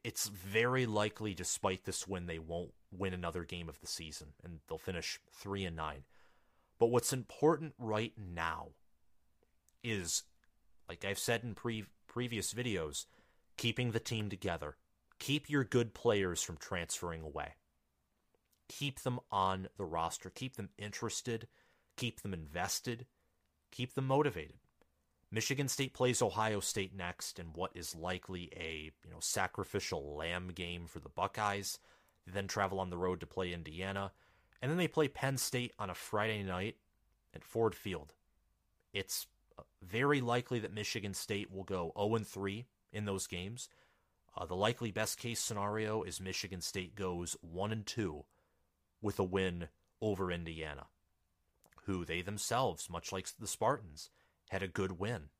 it's 0.04 0.28
very 0.28 0.86
likely, 0.86 1.34
despite 1.34 1.84
this 1.84 2.06
win, 2.06 2.26
they 2.26 2.38
won't 2.38 2.72
win 2.90 3.14
another 3.14 3.44
game 3.44 3.68
of 3.68 3.80
the 3.80 3.86
season 3.86 4.28
and 4.42 4.60
they'll 4.68 4.78
finish 4.78 5.20
three 5.32 5.64
and 5.64 5.76
nine. 5.76 6.04
But 6.78 6.86
what's 6.86 7.12
important 7.12 7.74
right 7.78 8.12
now 8.16 8.68
is, 9.84 10.24
like 10.88 11.04
I've 11.04 11.18
said 11.18 11.44
in 11.44 11.54
pre- 11.54 11.84
previous 12.08 12.52
videos, 12.52 13.06
keeping 13.56 13.92
the 13.92 14.00
team 14.00 14.28
together. 14.28 14.76
Keep 15.18 15.50
your 15.50 15.64
good 15.64 15.92
players 15.92 16.42
from 16.42 16.56
transferring 16.56 17.20
away. 17.22 17.56
Keep 18.68 19.00
them 19.00 19.20
on 19.30 19.68
the 19.76 19.84
roster. 19.84 20.30
Keep 20.30 20.56
them 20.56 20.70
interested. 20.78 21.46
Keep 21.96 22.22
them 22.22 22.32
invested. 22.32 23.06
Keep 23.70 23.94
them 23.94 24.06
motivated. 24.06 24.58
Michigan 25.32 25.68
State 25.68 25.94
plays 25.94 26.22
Ohio 26.22 26.58
State 26.58 26.94
next 26.94 27.38
in 27.38 27.46
what 27.46 27.70
is 27.74 27.94
likely 27.94 28.50
a 28.56 28.90
you 29.04 29.10
know 29.10 29.20
sacrificial 29.20 30.16
lamb 30.16 30.48
game 30.54 30.86
for 30.86 30.98
the 30.98 31.08
Buckeyes. 31.08 31.78
They 32.26 32.32
then 32.32 32.48
travel 32.48 32.80
on 32.80 32.90
the 32.90 32.98
road 32.98 33.20
to 33.20 33.26
play 33.26 33.52
Indiana. 33.52 34.12
And 34.60 34.70
then 34.70 34.78
they 34.78 34.88
play 34.88 35.08
Penn 35.08 35.38
State 35.38 35.72
on 35.78 35.88
a 35.88 35.94
Friday 35.94 36.42
night 36.42 36.76
at 37.34 37.44
Ford 37.44 37.74
Field. 37.74 38.12
It's 38.92 39.26
uh, 39.58 39.62
very 39.82 40.20
likely 40.20 40.58
that 40.58 40.74
Michigan 40.74 41.14
State 41.14 41.50
will 41.50 41.64
go 41.64 41.92
0 41.96 42.18
3 42.18 42.66
in 42.92 43.04
those 43.04 43.26
games. 43.26 43.68
Uh, 44.36 44.46
the 44.46 44.56
likely 44.56 44.90
best 44.90 45.18
case 45.18 45.40
scenario 45.40 46.02
is 46.02 46.20
Michigan 46.20 46.60
State 46.60 46.94
goes 46.94 47.36
1 47.40 47.72
and 47.72 47.86
2 47.86 48.24
with 49.00 49.18
a 49.18 49.24
win 49.24 49.68
over 50.00 50.30
Indiana, 50.30 50.86
who 51.84 52.04
they 52.04 52.20
themselves, 52.20 52.90
much 52.90 53.12
like 53.12 53.28
the 53.38 53.46
Spartans, 53.46 54.10
had 54.50 54.62
a 54.62 54.68
good 54.68 54.98
win. 54.98 55.30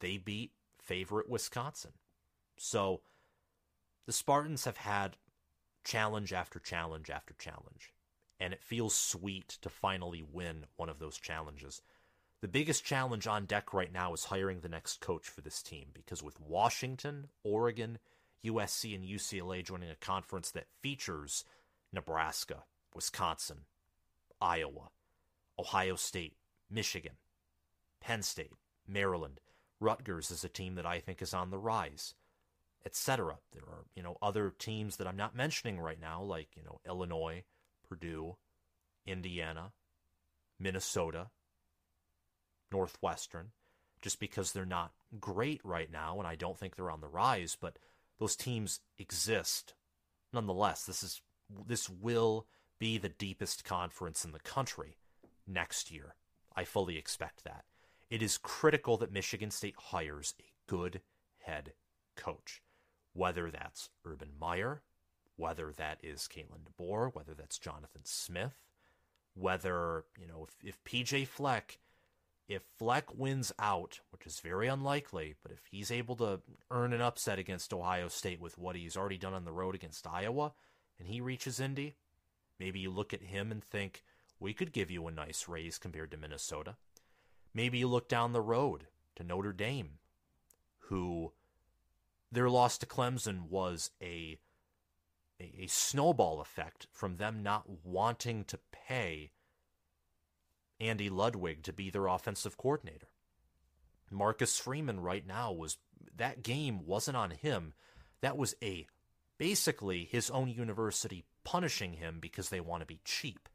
They 0.00 0.16
beat 0.16 0.52
favorite 0.78 1.28
Wisconsin. 1.28 1.92
So 2.56 3.00
the 4.06 4.12
Spartans 4.12 4.64
have 4.64 4.76
had 4.76 5.16
challenge 5.82 6.32
after 6.32 6.58
challenge 6.58 7.10
after 7.10 7.34
challenge 7.34 7.92
and 8.40 8.52
it 8.52 8.62
feels 8.62 8.94
sweet 8.94 9.48
to 9.62 9.68
finally 9.68 10.22
win 10.22 10.66
one 10.76 10.88
of 10.88 10.98
those 10.98 11.18
challenges. 11.18 11.82
The 12.40 12.48
biggest 12.48 12.84
challenge 12.84 13.26
on 13.26 13.46
deck 13.46 13.72
right 13.72 13.92
now 13.92 14.12
is 14.12 14.24
hiring 14.24 14.60
the 14.60 14.68
next 14.68 15.00
coach 15.00 15.28
for 15.28 15.40
this 15.40 15.62
team 15.62 15.86
because 15.94 16.22
with 16.22 16.40
Washington, 16.40 17.28
Oregon, 17.42 17.98
USC, 18.44 18.94
and 18.94 19.04
UCLA 19.04 19.64
joining 19.64 19.88
a 19.88 19.94
conference 19.94 20.50
that 20.50 20.66
features 20.82 21.44
Nebraska, 21.92 22.64
Wisconsin, 22.94 23.60
Iowa, 24.40 24.90
Ohio 25.58 25.94
State, 25.94 26.34
Michigan, 26.70 27.14
Penn 28.04 28.22
State, 28.22 28.52
Maryland, 28.86 29.40
Rutgers 29.80 30.30
is 30.30 30.44
a 30.44 30.48
team 30.48 30.74
that 30.74 30.84
I 30.84 31.00
think 31.00 31.22
is 31.22 31.32
on 31.32 31.50
the 31.50 31.58
rise, 31.58 32.14
etc. 32.84 33.38
There 33.52 33.62
are, 33.62 33.86
you 33.94 34.02
know, 34.02 34.18
other 34.20 34.52
teams 34.58 34.98
that 34.98 35.06
I'm 35.06 35.16
not 35.16 35.34
mentioning 35.34 35.80
right 35.80 36.00
now, 36.00 36.22
like, 36.22 36.48
you 36.54 36.62
know, 36.62 36.80
Illinois, 36.86 37.44
Purdue, 37.88 38.36
Indiana, 39.06 39.72
Minnesota, 40.60 41.30
Northwestern, 42.70 43.52
just 44.02 44.20
because 44.20 44.52
they're 44.52 44.66
not 44.66 44.92
great 45.18 45.62
right 45.64 45.90
now, 45.90 46.18
and 46.18 46.28
I 46.28 46.34
don't 46.34 46.58
think 46.58 46.76
they're 46.76 46.90
on 46.90 47.00
the 47.00 47.08
rise, 47.08 47.56
but 47.58 47.78
those 48.18 48.36
teams 48.36 48.80
exist. 48.98 49.72
Nonetheless, 50.30 50.84
this 50.84 51.02
is 51.02 51.22
this 51.66 51.88
will 51.88 52.46
be 52.78 52.98
the 52.98 53.08
deepest 53.08 53.64
conference 53.64 54.26
in 54.26 54.32
the 54.32 54.40
country 54.40 54.98
next 55.46 55.90
year. 55.90 56.16
I 56.54 56.64
fully 56.64 56.98
expect 56.98 57.44
that. 57.44 57.64
It 58.10 58.22
is 58.22 58.38
critical 58.38 58.96
that 58.98 59.12
Michigan 59.12 59.50
State 59.50 59.76
hires 59.76 60.34
a 60.40 60.52
good 60.68 61.00
head 61.38 61.72
coach, 62.16 62.62
whether 63.12 63.50
that's 63.50 63.90
Urban 64.04 64.30
Meyer, 64.38 64.82
whether 65.36 65.72
that 65.72 65.98
is 66.02 66.28
Kalen 66.32 66.60
DeBoer, 66.64 67.14
whether 67.14 67.34
that's 67.34 67.58
Jonathan 67.58 68.02
Smith, 68.04 68.54
whether, 69.34 70.04
you 70.20 70.26
know, 70.26 70.46
if, 70.46 70.68
if 70.68 70.84
PJ 70.84 71.26
Fleck, 71.26 71.78
if 72.48 72.62
Fleck 72.78 73.16
wins 73.16 73.52
out, 73.58 74.00
which 74.10 74.26
is 74.26 74.38
very 74.40 74.68
unlikely, 74.68 75.34
but 75.42 75.50
if 75.50 75.66
he's 75.70 75.90
able 75.90 76.14
to 76.16 76.40
earn 76.70 76.92
an 76.92 77.00
upset 77.00 77.38
against 77.38 77.72
Ohio 77.72 78.08
State 78.08 78.40
with 78.40 78.58
what 78.58 78.76
he's 78.76 78.96
already 78.96 79.18
done 79.18 79.34
on 79.34 79.44
the 79.44 79.52
road 79.52 79.74
against 79.74 80.06
Iowa, 80.06 80.52
and 80.98 81.08
he 81.08 81.20
reaches 81.20 81.58
Indy, 81.58 81.96
maybe 82.60 82.78
you 82.78 82.90
look 82.90 83.12
at 83.12 83.22
him 83.22 83.50
and 83.50 83.64
think, 83.64 84.04
we 84.38 84.52
could 84.52 84.72
give 84.72 84.90
you 84.90 85.06
a 85.06 85.12
nice 85.12 85.48
raise 85.48 85.78
compared 85.78 86.10
to 86.10 86.16
Minnesota. 86.16 86.76
Maybe 87.54 87.78
you 87.78 87.88
look 87.88 88.08
down 88.08 88.32
the 88.32 88.40
road 88.40 88.86
to 89.16 89.24
Notre 89.24 89.52
Dame, 89.52 89.98
who 90.88 91.32
their 92.32 92.50
loss 92.50 92.78
to 92.78 92.86
Clemson 92.86 93.48
was 93.48 93.90
a, 94.02 94.38
a, 95.40 95.62
a 95.62 95.66
snowball 95.68 96.40
effect 96.40 96.88
from 96.92 97.16
them 97.16 97.42
not 97.42 97.64
wanting 97.84 98.44
to 98.44 98.58
pay 98.72 99.30
Andy 100.80 101.08
Ludwig 101.08 101.62
to 101.62 101.72
be 101.72 101.90
their 101.90 102.08
offensive 102.08 102.56
coordinator. 102.56 103.08
Marcus 104.10 104.58
Freeman 104.58 105.00
right 105.00 105.26
now 105.26 105.52
was 105.52 105.78
that 106.16 106.42
game 106.42 106.86
wasn't 106.86 107.16
on 107.16 107.30
him. 107.30 107.72
That 108.20 108.36
was 108.36 108.54
a 108.62 108.86
basically 109.38 110.04
his 110.04 110.30
own 110.30 110.48
university 110.48 111.24
punishing 111.44 111.94
him 111.94 112.18
because 112.20 112.48
they 112.48 112.60
want 112.60 112.80
to 112.80 112.86
be 112.86 113.00
cheap. 113.04 113.48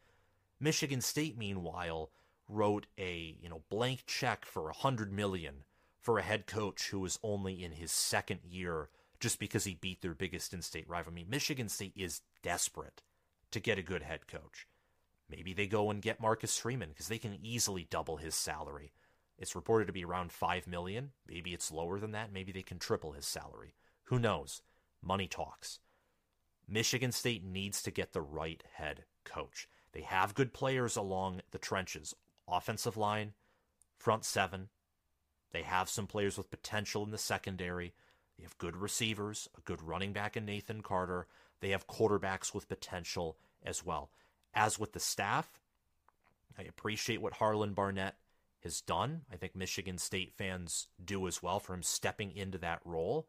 Michigan 0.59 1.01
State 1.01 1.37
meanwhile 1.37 2.11
wrote 2.49 2.87
a, 2.97 3.37
you 3.39 3.47
know, 3.47 3.61
blank 3.69 4.05
check 4.05 4.43
for 4.43 4.63
a 4.63 4.73
100 4.73 5.13
million 5.13 5.63
for 5.99 6.17
a 6.17 6.23
head 6.23 6.47
coach 6.47 6.89
who 6.89 6.99
was 6.99 7.19
only 7.23 7.63
in 7.63 7.71
his 7.71 7.91
second 7.91 8.39
year 8.43 8.89
just 9.19 9.39
because 9.39 9.65
he 9.65 9.75
beat 9.75 10.01
their 10.01 10.15
biggest 10.15 10.53
in-state 10.53 10.89
rival. 10.89 11.11
I 11.11 11.15
mean, 11.15 11.29
Michigan 11.29 11.69
State 11.69 11.93
is 11.95 12.21
desperate 12.41 13.01
to 13.51 13.59
get 13.59 13.77
a 13.77 13.83
good 13.83 14.01
head 14.01 14.27
coach. 14.27 14.67
Maybe 15.29 15.53
they 15.53 15.67
go 15.67 15.91
and 15.91 16.01
get 16.01 16.21
Marcus 16.21 16.57
Freeman 16.57 16.89
because 16.89 17.07
they 17.07 17.17
can 17.19 17.37
easily 17.43 17.85
double 17.89 18.17
his 18.17 18.33
salary. 18.33 18.91
It's 19.37 19.55
reported 19.55 19.85
to 19.85 19.93
be 19.93 20.03
around 20.03 20.31
5 20.31 20.67
million. 20.67 21.11
Maybe 21.27 21.53
it's 21.53 21.71
lower 21.71 21.99
than 21.99 22.11
that. 22.11 22.33
Maybe 22.33 22.51
they 22.51 22.63
can 22.63 22.79
triple 22.79 23.11
his 23.11 23.25
salary. 23.25 23.75
Who 24.05 24.19
knows? 24.19 24.61
Money 25.03 25.27
talks. 25.27 25.79
Michigan 26.67 27.11
State 27.11 27.43
needs 27.43 27.81
to 27.83 27.91
get 27.91 28.13
the 28.13 28.21
right 28.21 28.63
head 28.73 29.03
coach. 29.23 29.67
They 29.91 30.01
have 30.01 30.35
good 30.35 30.53
players 30.53 30.95
along 30.95 31.41
the 31.51 31.57
trenches, 31.57 32.15
offensive 32.51 32.97
line, 32.97 33.33
front 33.97 34.25
seven. 34.25 34.69
They 35.51 35.63
have 35.63 35.89
some 35.89 36.07
players 36.07 36.37
with 36.37 36.51
potential 36.51 37.03
in 37.03 37.11
the 37.11 37.17
secondary. 37.17 37.93
They 38.37 38.43
have 38.43 38.57
good 38.57 38.77
receivers, 38.77 39.49
a 39.57 39.61
good 39.61 39.81
running 39.81 40.13
back 40.13 40.37
in 40.37 40.45
Nathan 40.45 40.81
Carter. 40.81 41.27
They 41.59 41.69
have 41.69 41.87
quarterbacks 41.87 42.53
with 42.53 42.69
potential 42.69 43.37
as 43.63 43.85
well. 43.85 44.09
As 44.53 44.79
with 44.79 44.93
the 44.93 44.99
staff, 44.99 45.59
I 46.57 46.63
appreciate 46.63 47.21
what 47.21 47.33
Harlan 47.33 47.73
Barnett 47.73 48.15
has 48.63 48.81
done. 48.81 49.21
I 49.31 49.35
think 49.35 49.55
Michigan 49.55 49.97
State 49.97 50.33
fans 50.33 50.87
do 51.03 51.27
as 51.27 51.41
well 51.41 51.59
for 51.59 51.73
him 51.73 51.83
stepping 51.83 52.35
into 52.35 52.57
that 52.59 52.81
role. 52.85 53.27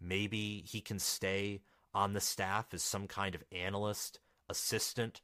Maybe 0.00 0.64
he 0.66 0.80
can 0.80 0.98
stay 0.98 1.60
on 1.94 2.12
the 2.12 2.20
staff 2.20 2.72
as 2.72 2.82
some 2.82 3.06
kind 3.06 3.34
of 3.34 3.44
analyst, 3.52 4.20
assistant, 4.48 5.20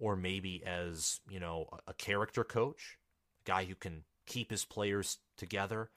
or 0.00 0.16
maybe 0.16 0.62
as, 0.66 1.20
you 1.28 1.38
know, 1.38 1.68
a 1.86 1.94
character 1.94 2.42
coach, 2.42 2.98
a 3.46 3.48
guy 3.48 3.64
who 3.64 3.74
can 3.74 4.02
keep 4.26 4.50
his 4.50 4.64
players 4.64 5.18
together 5.36 5.90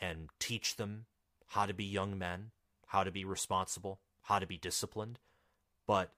and 0.00 0.30
teach 0.40 0.76
them 0.76 1.04
how 1.48 1.66
to 1.66 1.74
be 1.74 1.84
young 1.84 2.18
men, 2.18 2.50
how 2.86 3.04
to 3.04 3.12
be 3.12 3.24
responsible, 3.24 4.00
how 4.22 4.38
to 4.38 4.46
be 4.46 4.56
disciplined. 4.56 5.18
But 5.86 6.12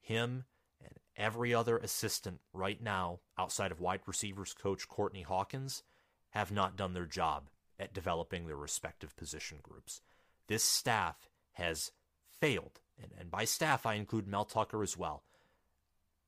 him 0.00 0.44
and 0.80 0.94
every 1.16 1.54
other 1.54 1.78
assistant 1.78 2.40
right 2.52 2.82
now, 2.82 3.20
outside 3.38 3.70
of 3.70 3.80
wide 3.80 4.00
receivers 4.06 4.52
coach 4.52 4.88
Courtney 4.88 5.22
Hawkins, 5.22 5.84
have 6.30 6.50
not 6.50 6.76
done 6.76 6.94
their 6.94 7.06
job 7.06 7.48
at 7.78 7.94
developing 7.94 8.46
their 8.46 8.56
respective 8.56 9.14
position 9.16 9.58
groups. 9.62 10.00
This 10.48 10.64
staff 10.64 11.28
has 11.52 11.92
failed, 12.40 12.80
and, 13.00 13.12
and 13.18 13.30
by 13.30 13.44
staff 13.44 13.86
I 13.86 13.94
include 13.94 14.26
Mel 14.26 14.44
Tucker 14.44 14.82
as 14.82 14.96
well, 14.96 15.22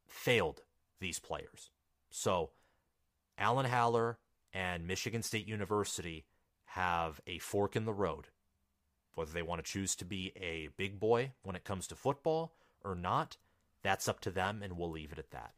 failed 0.07 0.63
these 1.01 1.19
players. 1.19 1.71
So 2.11 2.51
Alan 3.39 3.67
Haller 3.67 4.19
and 4.53 4.87
Michigan 4.87 5.23
State 5.23 5.49
University 5.49 6.25
have 6.67 7.21
a 7.27 7.39
fork 7.39 7.77
in 7.77 7.85
the 7.85 7.93
road. 7.93 8.29
Whether 9.15 9.33
they 9.33 9.43
want 9.43 9.65
to 9.65 9.71
choose 9.71 9.95
to 9.97 10.05
be 10.05 10.33
a 10.37 10.69
big 10.77 10.99
boy 10.99 11.33
when 11.43 11.57
it 11.57 11.65
comes 11.65 11.87
to 11.89 11.95
football 11.95 12.53
or 12.85 12.95
not, 12.95 13.37
that's 13.83 14.09
up 14.09 14.21
to 14.21 14.31
them, 14.31 14.61
and 14.63 14.77
we'll 14.77 14.91
leave 14.91 15.13
it 15.13 15.19
at 15.19 15.31
that. 15.31 15.53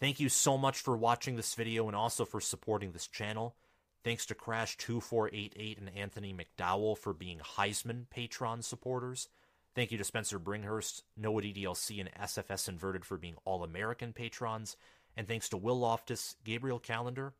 Thank 0.00 0.20
you 0.20 0.28
so 0.28 0.56
much 0.58 0.80
for 0.80 0.96
watching 0.96 1.36
this 1.36 1.54
video 1.54 1.86
and 1.86 1.96
also 1.96 2.24
for 2.24 2.40
supporting 2.40 2.92
this 2.92 3.06
channel. 3.06 3.54
Thanks 4.02 4.24
to 4.26 4.34
Crash2488 4.34 5.78
and 5.78 5.90
Anthony 5.94 6.34
McDowell 6.34 6.96
for 6.96 7.12
being 7.12 7.38
Heisman 7.38 8.06
Patreon 8.14 8.64
supporters. 8.64 9.28
Thank 9.74 9.92
you 9.92 9.98
to 9.98 10.04
Spencer 10.04 10.40
Bringhurst, 10.40 11.02
Noah 11.16 11.42
DDLC, 11.42 12.00
and 12.00 12.10
SFS 12.12 12.68
Inverted 12.68 13.04
for 13.04 13.16
being 13.16 13.36
All 13.44 13.62
American 13.62 14.12
patrons. 14.12 14.76
And 15.16 15.28
thanks 15.28 15.48
to 15.50 15.56
Will 15.56 15.78
Loftus, 15.78 16.36
Gabriel 16.44 16.78
Calendar, 16.78 17.34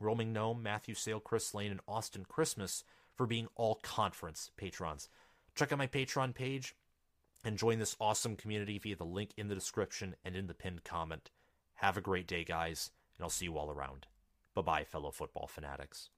Roaming 0.00 0.32
Gnome, 0.32 0.62
Matthew 0.62 0.94
Sale, 0.94 1.20
Chris 1.20 1.54
Lane, 1.54 1.72
and 1.72 1.80
Austin 1.88 2.24
Christmas 2.28 2.84
for 3.16 3.26
being 3.26 3.48
all 3.56 3.80
conference 3.82 4.50
patrons. 4.56 5.08
Check 5.56 5.72
out 5.72 5.78
my 5.78 5.88
Patreon 5.88 6.34
page 6.34 6.76
and 7.44 7.58
join 7.58 7.78
this 7.78 7.96
awesome 8.00 8.36
community 8.36 8.78
via 8.78 8.96
the 8.96 9.04
link 9.04 9.32
in 9.36 9.48
the 9.48 9.54
description 9.54 10.14
and 10.24 10.36
in 10.36 10.46
the 10.46 10.54
pinned 10.54 10.84
comment. 10.84 11.30
Have 11.74 11.96
a 11.96 12.00
great 12.00 12.28
day, 12.28 12.44
guys, 12.44 12.90
and 13.16 13.24
I'll 13.24 13.30
see 13.30 13.46
you 13.46 13.58
all 13.58 13.70
around. 13.70 14.06
Bye 14.54 14.62
bye, 14.62 14.84
fellow 14.84 15.10
football 15.10 15.46
fanatics. 15.48 16.10